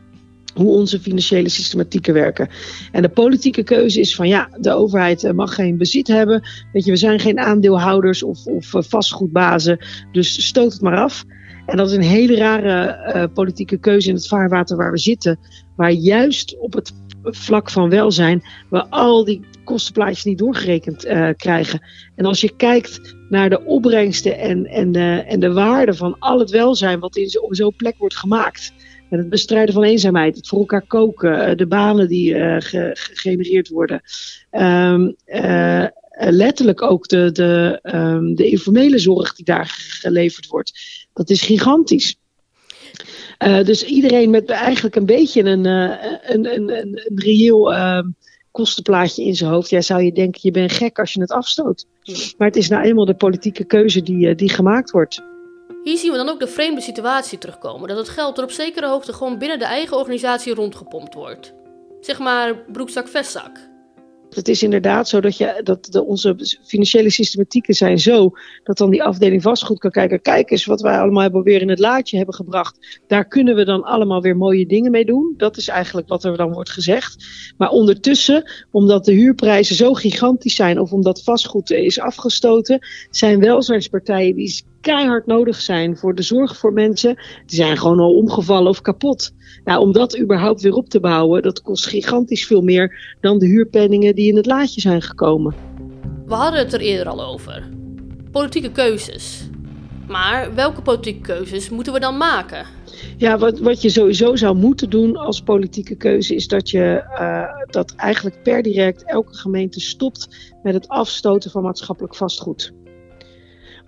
hoe 0.56 0.70
onze 0.70 1.00
financiële 1.00 1.48
systematieken 1.48 2.14
werken. 2.14 2.48
En 2.92 3.02
de 3.02 3.08
politieke 3.08 3.62
keuze 3.62 4.00
is 4.00 4.14
van 4.14 4.28
ja, 4.28 4.48
de 4.60 4.72
overheid 4.72 5.24
eh, 5.24 5.32
mag 5.32 5.54
geen 5.54 5.78
bezit 5.78 6.08
hebben. 6.08 6.42
Weet 6.72 6.84
je, 6.84 6.90
we 6.90 6.96
zijn 6.96 7.20
geen 7.20 7.38
aandeelhouders 7.38 8.22
of, 8.22 8.46
of 8.46 8.74
eh, 8.74 8.82
vastgoedbazen, 8.82 9.84
dus 10.12 10.46
stoot 10.46 10.72
het 10.72 10.82
maar 10.82 10.96
af. 10.96 11.24
En 11.66 11.76
dat 11.76 11.90
is 11.90 11.96
een 11.96 12.02
hele 12.02 12.36
rare 12.36 13.12
uh, 13.14 13.24
politieke 13.34 13.78
keuze 13.78 14.08
in 14.08 14.14
het 14.14 14.28
vaarwater 14.28 14.76
waar 14.76 14.90
we 14.90 14.98
zitten. 14.98 15.38
Waar 15.76 15.92
juist 15.92 16.58
op 16.58 16.72
het 16.72 16.92
vlak 17.22 17.70
van 17.70 17.88
welzijn 17.88 18.42
we 18.70 18.86
al 18.86 19.24
die 19.24 19.40
kostenplaatjes 19.64 20.24
niet 20.24 20.38
doorgerekend 20.38 21.06
krijgen. 21.36 21.82
En 22.14 22.24
als 22.24 22.40
je 22.40 22.56
kijkt 22.56 23.16
naar 23.28 23.50
de 23.50 23.64
opbrengsten 23.64 24.38
en, 24.38 24.66
en, 24.66 24.94
en 25.26 25.40
de 25.40 25.52
waarde 25.52 25.94
van 25.94 26.16
al 26.18 26.38
het 26.38 26.50
welzijn 26.50 27.00
wat 27.00 27.16
in 27.16 27.28
zo'n 27.28 27.54
zo 27.54 27.70
plek 27.76 27.98
wordt 27.98 28.16
gemaakt. 28.16 28.72
Het 29.10 29.28
bestrijden 29.28 29.74
van 29.74 29.82
eenzaamheid, 29.82 30.36
het 30.36 30.48
voor 30.48 30.58
elkaar 30.58 30.86
koken, 30.86 31.56
de 31.56 31.66
banen 31.66 32.08
die 32.08 32.34
ge 32.60 32.90
gegenereerd 32.92 33.68
worden. 33.68 34.00
Um, 34.50 35.16
letterlijk 36.18 36.82
ook 36.82 37.08
de, 37.08 37.32
de, 37.32 37.80
um, 37.82 38.34
de 38.34 38.50
informele 38.50 38.98
zorg 38.98 39.34
die 39.34 39.44
daar 39.44 39.74
geleverd 40.00 40.46
wordt. 40.46 40.72
Dat 41.12 41.30
is 41.30 41.42
gigantisch. 41.42 42.16
Uh, 43.44 43.64
dus 43.64 43.84
iedereen 43.84 44.30
met 44.30 44.50
eigenlijk 44.50 44.96
een 44.96 45.06
beetje 45.06 45.42
een, 45.42 45.64
uh, 45.64 45.94
een, 46.22 46.54
een, 46.54 46.78
een, 46.78 47.00
reëel 47.14 47.72
uh, 47.72 48.02
kostenplaatje 48.50 49.24
in 49.24 49.36
zijn 49.36 49.50
hoofd. 49.50 49.70
Ja, 49.70 49.80
zou 49.80 50.02
je 50.02 50.12
denken, 50.12 50.40
je 50.42 50.50
bent 50.50 50.72
gek 50.72 50.98
als 50.98 51.12
je 51.12 51.20
het 51.20 51.30
afstoot. 51.30 51.86
Maar 52.38 52.48
het 52.48 52.56
is 52.56 52.68
nou 52.68 52.84
eenmaal 52.84 53.04
de 53.04 53.14
politieke 53.14 53.64
keuze 53.64 54.02
die, 54.02 54.34
die 54.34 54.48
gemaakt 54.48 54.90
wordt. 54.90 55.22
Hier 55.86 55.98
zien 55.98 56.10
we 56.10 56.16
dan 56.16 56.28
ook 56.28 56.40
de 56.40 56.46
vreemde 56.46 56.80
situatie 56.80 57.38
terugkomen. 57.38 57.88
Dat 57.88 57.96
het 57.96 58.08
geld 58.08 58.38
er 58.38 58.44
op 58.44 58.50
zekere 58.50 58.88
hoogte 58.88 59.12
gewoon 59.12 59.38
binnen 59.38 59.58
de 59.58 59.64
eigen 59.64 59.96
organisatie 59.96 60.54
rondgepompt 60.54 61.14
wordt. 61.14 61.54
Zeg 62.00 62.18
maar 62.18 62.64
broekzak-vestzak. 62.72 63.58
Het 64.30 64.48
is 64.48 64.62
inderdaad 64.62 65.08
zo 65.08 65.20
dat, 65.20 65.36
je, 65.36 65.60
dat 65.64 65.84
de, 65.84 66.04
onze 66.04 66.58
financiële 66.62 67.10
systematieken 67.10 67.74
zijn 67.74 67.98
zo 67.98 68.30
dat 68.62 68.78
dan 68.78 68.90
die 68.90 69.02
afdeling 69.02 69.42
vastgoed 69.42 69.78
kan 69.78 69.90
kijken. 69.90 70.22
Kijk 70.22 70.50
eens 70.50 70.64
wat 70.64 70.80
wij 70.80 70.98
allemaal 70.98 71.22
hebben 71.22 71.42
weer 71.42 71.60
in 71.60 71.68
het 71.68 71.78
laadje 71.78 72.16
hebben 72.16 72.34
gebracht. 72.34 73.00
Daar 73.06 73.28
kunnen 73.28 73.54
we 73.54 73.64
dan 73.64 73.82
allemaal 73.82 74.22
weer 74.22 74.36
mooie 74.36 74.66
dingen 74.66 74.90
mee 74.90 75.04
doen. 75.04 75.34
Dat 75.36 75.56
is 75.56 75.68
eigenlijk 75.68 76.08
wat 76.08 76.24
er 76.24 76.36
dan 76.36 76.52
wordt 76.52 76.70
gezegd. 76.70 77.26
Maar 77.56 77.70
ondertussen, 77.70 78.50
omdat 78.70 79.04
de 79.04 79.12
huurprijzen 79.12 79.76
zo 79.76 79.92
gigantisch 79.92 80.54
zijn 80.54 80.80
of 80.80 80.92
omdat 80.92 81.22
vastgoed 81.22 81.70
is 81.70 82.00
afgestoten, 82.00 82.86
zijn 83.10 83.40
welzijnspartijen 83.40 84.34
die 84.34 84.64
keihard 84.86 85.26
nodig 85.26 85.60
zijn 85.60 85.96
voor 85.96 86.14
de 86.14 86.22
zorg 86.22 86.56
voor 86.56 86.72
mensen, 86.72 87.14
die 87.46 87.56
zijn 87.56 87.76
gewoon 87.76 87.98
al 87.98 88.14
omgevallen 88.14 88.68
of 88.68 88.80
kapot. 88.80 89.30
Nou, 89.64 89.80
om 89.80 89.92
dat 89.92 90.18
überhaupt 90.18 90.60
weer 90.60 90.72
op 90.72 90.88
te 90.88 91.00
bouwen, 91.00 91.42
dat 91.42 91.62
kost 91.62 91.86
gigantisch 91.86 92.46
veel 92.46 92.62
meer 92.62 93.16
dan 93.20 93.38
de 93.38 93.46
huurpenningen 93.46 94.14
die 94.14 94.28
in 94.28 94.36
het 94.36 94.46
laadje 94.46 94.80
zijn 94.80 95.02
gekomen. 95.02 95.54
We 96.26 96.34
hadden 96.34 96.60
het 96.60 96.72
er 96.72 96.80
eerder 96.80 97.08
al 97.08 97.24
over. 97.24 97.68
Politieke 98.30 98.72
keuzes. 98.72 99.48
Maar 100.08 100.54
welke 100.54 100.82
politieke 100.82 101.20
keuzes 101.20 101.68
moeten 101.68 101.92
we 101.92 102.00
dan 102.00 102.16
maken? 102.16 102.66
Ja, 103.16 103.38
wat, 103.38 103.58
wat 103.58 103.82
je 103.82 103.88
sowieso 103.88 104.36
zou 104.36 104.56
moeten 104.56 104.90
doen 104.90 105.16
als 105.16 105.40
politieke 105.40 105.96
keuze 105.96 106.34
is 106.34 106.48
dat 106.48 106.70
je 106.70 107.04
uh, 107.20 107.64
dat 107.70 107.94
eigenlijk 107.94 108.42
per 108.42 108.62
direct 108.62 109.04
elke 109.04 109.34
gemeente 109.34 109.80
stopt 109.80 110.28
met 110.62 110.74
het 110.74 110.88
afstoten 110.88 111.50
van 111.50 111.62
maatschappelijk 111.62 112.14
vastgoed. 112.14 112.72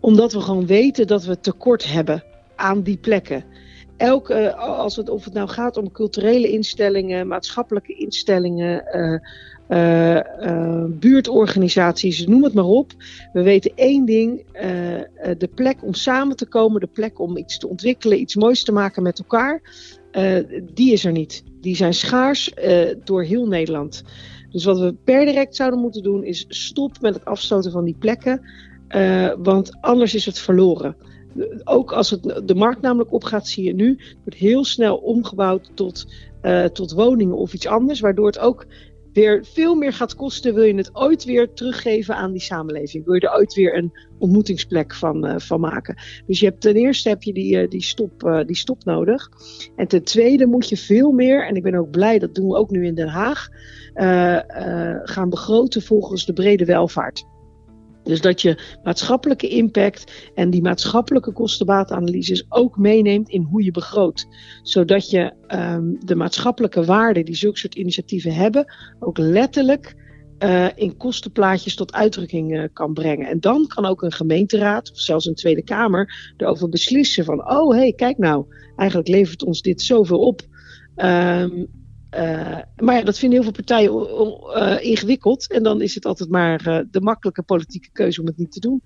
Omdat 0.01 0.33
we 0.33 0.41
gewoon 0.41 0.67
weten 0.67 1.07
dat 1.07 1.25
we 1.25 1.41
tekort 1.41 1.93
hebben 1.93 2.25
aan 2.57 2.83
die 2.83 2.97
plekken 2.97 3.45
elke, 3.99 4.55
als 4.57 4.97
het, 4.97 5.09
of 5.09 5.25
het 5.25 5.35
nou 5.35 5.49
gaat 5.49 5.77
om 5.77 5.93
culturele 5.93 6.51
instellingen, 6.51 7.27
maatschappelijke 7.27 7.95
instellingen, 7.95 8.85
uh, 8.95 9.21
uh, 9.69 10.85
buurtorganisaties, 10.89 12.27
noem 12.27 12.45
het 12.45 12.55
maar 12.55 12.65
op. 12.65 12.93
We 13.33 13.43
weten 13.43 13.73
één 13.75 14.05
ding: 14.05 14.47
de 15.39 15.51
plek 15.55 15.77
om 15.83 15.95
samen 15.95 16.37
te 16.37 16.47
komen, 16.47 16.81
de 16.81 16.87
plek 16.87 17.21
om 17.21 17.37
iets 17.37 17.59
te 17.59 17.69
ontwikkelen, 17.69 18.21
iets 18.21 18.37
moois 18.37 18.65
te 18.65 18.73
maken 18.73 19.03
met 19.03 19.19
elkaar, 19.19 19.63
die 20.75 20.93
is 20.93 21.05
er 21.05 21.13
niet. 21.13 21.43
Die 21.61 21.77
zijn 21.77 21.95
schaars 21.95 22.53
door 23.05 23.23
heel 23.23 23.47
Nederland. 23.47 24.03
Dus 24.51 24.65
wat 24.65 24.79
we 24.79 24.95
per 25.05 25.25
direct 25.25 25.57
zouden 25.57 25.81
moeten 25.81 26.03
doen, 26.03 26.25
is 26.25 26.45
stop 26.49 27.01
met 27.01 27.15
het 27.15 27.25
afstoten 27.25 27.71
van 27.71 27.85
die 27.85 27.97
plekken. 27.99 28.41
Want 29.43 29.77
anders 29.81 30.15
is 30.15 30.27
het 30.27 30.39
verloren 30.39 30.97
ook 31.65 31.93
als 31.93 32.11
het 32.11 32.43
de 32.45 32.55
markt 32.55 32.81
namelijk 32.81 33.13
opgaat, 33.13 33.49
zie 33.49 33.65
je 33.65 33.75
nu, 33.75 33.99
wordt 34.25 34.39
heel 34.39 34.65
snel 34.65 34.97
omgebouwd 34.97 35.71
tot, 35.75 36.07
uh, 36.43 36.65
tot 36.65 36.93
woningen 36.93 37.37
of 37.37 37.55
iets 37.55 37.67
anders, 37.67 38.01
waardoor 38.01 38.27
het 38.27 38.39
ook 38.39 38.67
weer 39.13 39.45
veel 39.45 39.75
meer 39.75 39.93
gaat 39.93 40.15
kosten. 40.15 40.55
Wil 40.55 40.63
je 40.63 40.75
het 40.75 40.91
ooit 40.93 41.25
weer 41.25 41.53
teruggeven 41.53 42.15
aan 42.17 42.33
die 42.33 42.41
samenleving? 42.41 43.05
Wil 43.05 43.15
je 43.15 43.21
er 43.21 43.35
ooit 43.35 43.55
weer 43.55 43.77
een 43.77 43.93
ontmoetingsplek 44.19 44.95
van, 44.95 45.27
uh, 45.27 45.35
van 45.39 45.61
maken? 45.61 45.97
Dus 46.27 46.41
je 46.41 46.47
hebt, 46.47 46.61
ten 46.61 46.75
eerste 46.75 47.09
heb 47.09 47.23
je 47.23 47.33
die, 47.33 47.69
die, 47.69 47.83
stop, 47.83 48.43
die 48.47 48.57
stop 48.57 48.85
nodig. 48.85 49.29
En 49.77 49.89
ten 49.89 50.05
tweede 50.05 50.47
moet 50.47 50.69
je 50.69 50.77
veel 50.77 51.13
meer, 51.13 51.47
en 51.47 51.55
ik 51.55 51.63
ben 51.63 51.75
ook 51.75 51.91
blij, 51.91 52.19
dat 52.19 52.35
doen 52.35 52.49
we 52.49 52.57
ook 52.57 52.71
nu 52.71 52.87
in 52.87 52.95
Den 52.95 53.09
Haag, 53.09 53.49
gaan 55.03 55.29
begroten 55.29 55.83
volgens 55.83 56.27
de 56.27 56.33
brede 56.33 56.65
welvaart. 56.65 57.27
Dus 58.09 58.21
dat 58.21 58.43
je 58.43 58.79
maatschappelijke 58.83 59.49
impact 59.49 60.31
en 60.35 60.51
die 60.51 60.63
maatschappelijke 60.63 61.33
kostenbaatanalyses 61.33 62.47
ook 62.49 62.77
meeneemt 62.77 63.29
in 63.29 63.43
hoe 63.43 63.65
je 63.65 63.71
begroot. 63.71 64.27
Zodat 64.63 65.11
je 65.11 65.33
um, 65.49 65.97
de 66.05 66.15
maatschappelijke 66.15 66.85
waarde 66.85 67.23
die 67.23 67.37
zulke 67.37 67.59
soort 67.59 67.75
initiatieven 67.75 68.35
hebben, 68.35 68.75
ook 68.99 69.19
letterlijk 69.19 69.95
uh, 70.39 70.67
in 70.75 70.97
kostenplaatjes 70.97 71.75
tot 71.75 71.93
uitdrukking 71.93 72.55
uh, 72.55 72.65
kan 72.73 72.93
brengen. 72.93 73.27
En 73.27 73.41
dan 73.41 73.67
kan 73.67 73.87
ook 73.87 74.03
een 74.03 74.13
gemeenteraad 74.13 74.91
of 74.91 74.99
zelfs 74.99 75.27
een 75.27 75.35
Tweede 75.35 75.63
Kamer 75.63 76.33
erover 76.37 76.69
beslissen 76.69 77.25
van, 77.25 77.51
oh 77.51 77.73
hé, 77.73 77.79
hey, 77.79 77.93
kijk 77.93 78.19
nou, 78.19 78.45
eigenlijk 78.77 79.09
levert 79.09 79.45
ons 79.45 79.63
dit 79.63 79.83
zoveel 79.83 80.19
op. 80.19 80.41
Um, 80.97 81.78
uh, 82.15 82.59
maar 82.77 82.97
ja, 82.97 83.03
dat 83.03 83.19
vinden 83.19 83.43
heel 83.43 83.53
veel 83.53 83.63
partijen 83.65 83.93
uh, 83.93 84.91
ingewikkeld. 84.91 85.51
En 85.51 85.63
dan 85.63 85.81
is 85.81 85.95
het 85.95 86.07
altijd 86.07 86.31
maar 86.31 86.69
uh, 86.69 86.81
de 86.91 87.01
makkelijke 87.01 87.43
politieke 87.43 87.89
keuze 87.93 88.21
om 88.21 88.27
het 88.27 88.37
niet 88.37 88.53
te 88.53 88.61
doen. 88.61 88.83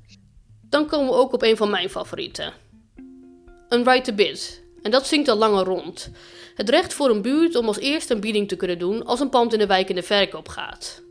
Dan 0.69 0.87
komen 0.87 1.07
we 1.07 1.15
ook 1.15 1.33
op 1.33 1.43
een 1.43 1.57
van 1.57 1.71
mijn 1.71 1.91
favorieten. 1.91 2.53
Een 3.69 3.85
right 3.85 4.05
to 4.05 4.15
bid. 4.15 4.65
En 4.83 4.91
dat 4.91 5.07
zingt 5.07 5.29
al 5.29 5.37
langer 5.37 5.65
rond. 5.65 6.11
Het 6.55 6.69
recht 6.69 6.95
voor 6.95 7.11
een 7.11 7.23
buurt 7.23 7.57
om 7.57 7.67
als 7.67 7.79
eerste 7.79 8.15
een 8.15 8.21
bieding 8.21 8.49
te 8.49 8.57
kunnen 8.57 8.79
doen 8.79 9.05
als 9.05 9.21
een 9.21 9.29
pand 9.29 9.53
in 9.53 9.59
de 9.59 9.67
wijk 9.67 9.89
in 9.89 9.95
de 9.95 10.03
verkoop 10.03 10.49
gaat. 10.49 11.03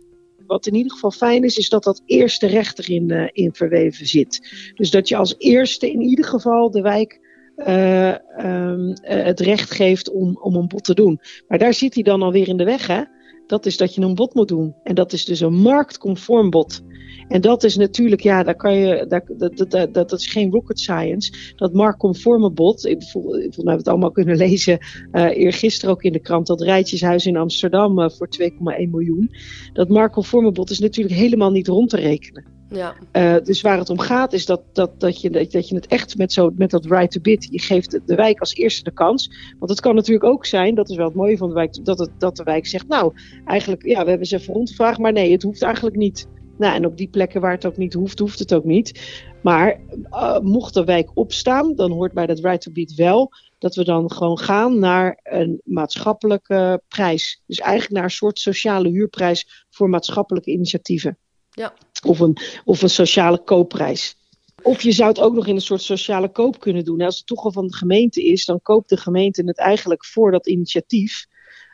Wat 0.47 0.65
in 0.65 0.75
ieder 0.75 0.91
geval 0.91 1.11
fijn 1.11 1.43
is, 1.43 1.57
is 1.57 1.69
dat 1.69 1.83
dat 1.83 2.01
eerste 2.05 2.47
recht 2.47 2.79
erin 2.79 3.29
in 3.33 3.53
verweven 3.53 4.07
zit. 4.07 4.47
Dus 4.75 4.91
dat 4.91 5.07
je 5.07 5.15
als 5.15 5.35
eerste 5.37 5.91
in 5.91 6.01
ieder 6.01 6.25
geval 6.25 6.71
de 6.71 6.81
wijk 6.81 7.19
uh, 7.67 8.15
um, 8.45 8.93
het 9.01 9.39
recht 9.39 9.71
geeft 9.71 10.11
om, 10.11 10.37
om 10.41 10.55
een 10.55 10.67
bod 10.67 10.83
te 10.83 10.93
doen. 10.93 11.19
Maar 11.47 11.57
daar 11.57 11.73
zit 11.73 11.93
hij 11.93 12.03
dan 12.03 12.21
alweer 12.21 12.47
in 12.47 12.57
de 12.57 12.63
weg, 12.63 12.87
hè? 12.87 13.01
Dat 13.47 13.65
is 13.65 13.77
dat 13.77 13.95
je 13.95 14.01
een 14.01 14.15
bod 14.15 14.33
moet 14.33 14.47
doen. 14.47 14.75
En 14.83 14.95
dat 14.95 15.13
is 15.13 15.25
dus 15.25 15.39
een 15.39 15.53
marktconform 15.53 16.49
bod. 16.49 16.81
En 17.27 17.41
dat 17.41 17.63
is 17.63 17.75
natuurlijk, 17.75 18.21
ja, 18.21 18.43
daar 18.43 18.55
kan 18.55 18.75
je, 18.75 19.05
dat, 19.07 19.23
dat, 19.37 19.71
dat, 19.71 19.93
dat 19.93 20.11
is 20.19 20.27
geen 20.27 20.51
rocket 20.51 20.79
science. 20.79 21.53
Dat 21.55 21.73
Mark-conforme 21.73 22.49
ik 22.81 23.03
volgens 23.03 23.33
mij 23.33 23.49
hebben 23.55 23.77
het 23.77 23.87
allemaal 23.87 24.11
kunnen 24.11 24.37
lezen, 24.47 24.77
uh, 25.11 25.37
eergisteren 25.37 25.95
ook 25.95 26.03
in 26.03 26.13
de 26.13 26.19
krant, 26.19 26.47
dat 26.47 26.61
Rijtjeshuis 26.61 27.25
in 27.25 27.37
Amsterdam 27.37 28.11
voor 28.11 28.29
2,1 28.41 28.47
miljoen. 28.89 29.31
Dat 29.73 29.89
Mark-conforme 29.89 30.51
is 30.63 30.79
natuurlijk 30.79 31.15
helemaal 31.15 31.51
niet 31.51 31.67
rond 31.67 31.89
te 31.89 31.97
rekenen. 31.97 32.60
Ja. 32.73 32.95
Uh, 33.13 33.43
dus 33.43 33.61
waar 33.61 33.77
het 33.77 33.89
om 33.89 33.99
gaat 33.99 34.33
is 34.33 34.45
dat, 34.45 34.61
dat, 34.73 34.99
dat, 34.99 35.21
je, 35.21 35.29
dat 35.29 35.69
je 35.69 35.75
het 35.75 35.87
echt 35.87 36.17
met, 36.17 36.33
zo, 36.33 36.51
met 36.55 36.69
dat 36.69 36.85
right 36.85 37.11
to 37.11 37.21
bid, 37.21 37.47
je 37.51 37.59
geeft 37.59 37.91
de, 38.05 38.15
wijk 38.15 38.39
als 38.39 38.53
eerste 38.53 38.83
de 38.83 38.91
kans. 38.91 39.31
Want 39.59 39.71
het 39.71 39.79
kan 39.79 39.95
natuurlijk 39.95 40.25
ook 40.25 40.45
zijn, 40.45 40.75
dat 40.75 40.89
is 40.89 40.95
wel 40.95 41.05
het 41.05 41.15
mooie 41.15 41.37
van 41.37 41.47
de 41.47 41.53
wijk, 41.53 41.85
dat, 41.85 41.99
het, 41.99 42.09
dat 42.17 42.35
de 42.35 42.43
wijk 42.43 42.67
zegt, 42.67 42.87
nou, 42.87 43.13
eigenlijk, 43.45 43.85
ja, 43.85 44.03
we 44.03 44.09
hebben 44.09 44.27
ze 44.27 44.35
even 44.35 44.53
rondgevraagd, 44.53 44.99
maar 44.99 45.13
nee, 45.13 45.31
het 45.31 45.43
hoeft 45.43 45.61
eigenlijk 45.61 45.95
niet. 45.95 46.27
Nou, 46.57 46.75
en 46.75 46.85
op 46.85 46.97
die 46.97 47.07
plekken 47.07 47.41
waar 47.41 47.51
het 47.51 47.65
ook 47.65 47.77
niet 47.77 47.93
hoeft, 47.93 48.19
hoeft 48.19 48.39
het 48.39 48.53
ook 48.53 48.63
niet. 48.63 49.19
Maar 49.43 49.79
uh, 50.11 50.39
mocht 50.39 50.73
de 50.73 50.83
wijk 50.83 51.11
opstaan, 51.13 51.75
dan 51.75 51.91
hoort 51.91 52.13
bij 52.13 52.25
dat 52.25 52.39
right 52.39 52.61
to 52.61 52.71
bid 52.71 52.93
wel 52.93 53.31
dat 53.57 53.75
we 53.75 53.83
dan 53.83 54.11
gewoon 54.11 54.39
gaan 54.39 54.79
naar 54.79 55.19
een 55.23 55.61
maatschappelijke 55.63 56.81
prijs. 56.87 57.41
Dus 57.45 57.59
eigenlijk 57.59 57.93
naar 57.93 58.03
een 58.03 58.09
soort 58.09 58.39
sociale 58.39 58.89
huurprijs 58.89 59.65
voor 59.69 59.89
maatschappelijke 59.89 60.51
initiatieven. 60.51 61.17
Ja. 61.51 61.73
Of, 62.05 62.19
een, 62.19 62.37
of 62.65 62.81
een 62.81 62.89
sociale 62.89 63.43
koopprijs. 63.43 64.15
Of 64.63 64.81
je 64.81 64.91
zou 64.91 65.09
het 65.09 65.19
ook 65.19 65.33
nog 65.33 65.47
in 65.47 65.55
een 65.55 65.61
soort 65.61 65.81
sociale 65.81 66.31
koop 66.31 66.59
kunnen 66.59 66.85
doen. 66.85 67.01
Als 67.01 67.17
het 67.17 67.27
toch 67.27 67.53
van 67.53 67.67
de 67.67 67.75
gemeente 67.75 68.23
is, 68.23 68.45
dan 68.45 68.61
koopt 68.61 68.89
de 68.89 68.97
gemeente 68.97 69.43
het 69.45 69.57
eigenlijk 69.57 70.05
voor 70.05 70.31
dat 70.31 70.47
initiatief. 70.47 71.25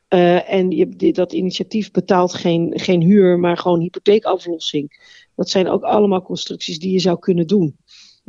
Uh, 0.09 0.51
en 0.51 0.71
je, 0.71 1.11
dat 1.11 1.33
initiatief 1.33 1.91
betaalt 1.91 2.33
geen, 2.33 2.79
geen 2.79 3.01
huur, 3.01 3.39
maar 3.39 3.57
gewoon 3.57 3.79
hypotheekaflossing. 3.79 5.15
Dat 5.35 5.49
zijn 5.49 5.69
ook 5.69 5.83
allemaal 5.83 6.21
constructies 6.21 6.79
die 6.79 6.91
je 6.91 6.99
zou 6.99 7.19
kunnen 7.19 7.47
doen. 7.47 7.77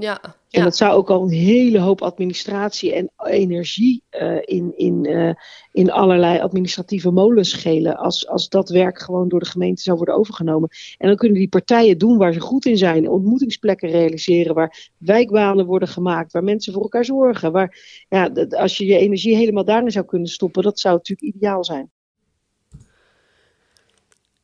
Ja, 0.01 0.37
en 0.51 0.63
dat 0.63 0.77
zou 0.77 0.93
ook 0.93 1.11
al 1.11 1.23
een 1.23 1.31
hele 1.31 1.79
hoop 1.79 2.03
administratie 2.03 2.95
en 2.95 3.11
energie 3.25 4.03
uh, 4.11 4.37
in, 4.41 4.73
in, 4.77 5.05
uh, 5.05 5.33
in 5.73 5.91
allerlei 5.91 6.41
administratieve 6.41 7.11
molens 7.11 7.51
schelen. 7.51 7.97
Als, 7.97 8.29
als 8.29 8.49
dat 8.49 8.69
werk 8.69 8.99
gewoon 8.99 9.29
door 9.29 9.41
de 9.41 9.47
gemeente 9.47 9.83
zou 9.83 9.97
worden 9.97 10.15
overgenomen. 10.15 10.69
En 10.99 11.09
dan 11.09 11.17
kunnen 11.17 11.39
die 11.39 11.49
partijen 11.49 11.99
doen 11.99 12.19
waar 12.19 12.33
ze 12.33 12.41
goed 12.41 12.67
in 12.67 12.77
zijn. 12.77 13.09
Ontmoetingsplekken 13.09 13.91
realiseren, 13.91 14.55
waar 14.55 14.91
wijkbanen 14.99 15.67
worden 15.67 15.89
gemaakt, 15.89 16.33
waar 16.33 16.45
mensen 16.45 16.73
voor 16.73 16.83
elkaar 16.83 17.05
zorgen. 17.05 17.53
Waar, 17.53 18.05
ja, 18.09 18.31
als 18.51 18.77
je 18.77 18.87
je 18.87 18.99
energie 18.99 19.37
helemaal 19.37 19.65
daarin 19.65 19.91
zou 19.91 20.05
kunnen 20.05 20.29
stoppen, 20.29 20.63
dat 20.63 20.81
zou 20.81 20.95
natuurlijk 20.95 21.35
ideaal 21.35 21.65
zijn. 21.65 21.91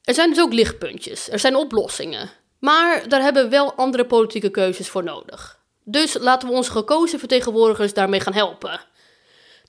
Er 0.03 0.15
zijn 0.15 0.31
dus 0.31 0.41
ook 0.41 0.53
lichtpuntjes, 0.53 1.31
er 1.31 1.39
zijn 1.39 1.57
oplossingen. 1.57 2.31
Maar 2.65 3.09
daar 3.09 3.23
hebben 3.23 3.43
we 3.43 3.49
wel 3.49 3.75
andere 3.75 4.05
politieke 4.05 4.51
keuzes 4.51 4.89
voor 4.89 5.05
nodig. 5.05 5.59
Dus 5.83 6.19
laten 6.19 6.49
we 6.49 6.55
onze 6.55 6.71
gekozen 6.71 7.19
vertegenwoordigers 7.19 7.95
daarmee 7.95 8.21
gaan 8.21 8.33
helpen. 8.33 8.81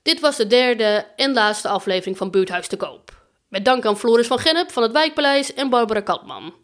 Dit 0.02 0.20
was 0.20 0.36
de 0.36 0.46
derde 0.46 1.06
en 1.16 1.32
laatste 1.32 1.68
aflevering 1.68 2.16
van 2.16 2.30
Buurthuis 2.30 2.68
te 2.68 2.76
Koop. 2.76 3.26
Met 3.48 3.64
dank 3.64 3.84
aan 3.84 3.98
Floris 3.98 4.26
van 4.26 4.38
Gennep 4.38 4.72
van 4.72 4.82
het 4.82 4.92
Wijkpaleis 4.92 5.54
en 5.54 5.70
Barbara 5.70 6.00
Katman. 6.00 6.54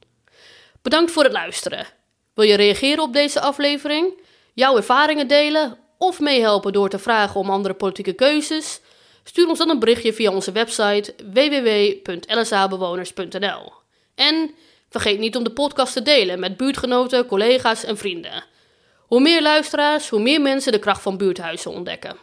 Bedankt 0.83 1.11
voor 1.11 1.23
het 1.23 1.33
luisteren. 1.33 1.87
Wil 2.35 2.45
je 2.45 2.55
reageren 2.55 3.03
op 3.03 3.13
deze 3.13 3.41
aflevering? 3.41 4.21
Jouw 4.55 4.77
ervaringen 4.77 5.29
delen? 5.29 5.79
Of 5.99 6.21
meehelpen 6.21 6.73
door 6.73 6.89
te 6.89 6.99
vragen 6.99 7.41
om 7.41 7.51
andere 7.51 7.75
politieke 7.75 8.13
keuzes? 8.13 8.81
Stuur 9.25 9.49
ons 9.49 9.59
dan 9.59 9.71
een 9.71 9.79
berichtje 9.79 10.13
via 10.13 10.33
onze 10.33 10.53
website 10.53 11.15
www.lsabewoners.nl. 11.33 13.73
En 14.15 14.55
Vergeet 14.93 15.19
niet 15.19 15.37
om 15.37 15.45
de 15.45 15.51
podcast 15.51 15.93
te 15.93 16.03
delen 16.03 16.41
met 16.41 16.57
buurtgenoten, 16.57 17.27
collega's 17.27 17.85
en 17.85 17.97
vrienden. 17.97 18.45
Hoe 18.99 19.21
meer 19.21 19.43
luisteraars, 19.43 20.09
hoe 20.09 20.21
meer 20.21 20.41
mensen 20.41 20.73
de 20.73 20.79
kracht 20.79 21.03
van 21.03 21.17
buurthuizen 21.17 21.71
ontdekken. 21.71 22.17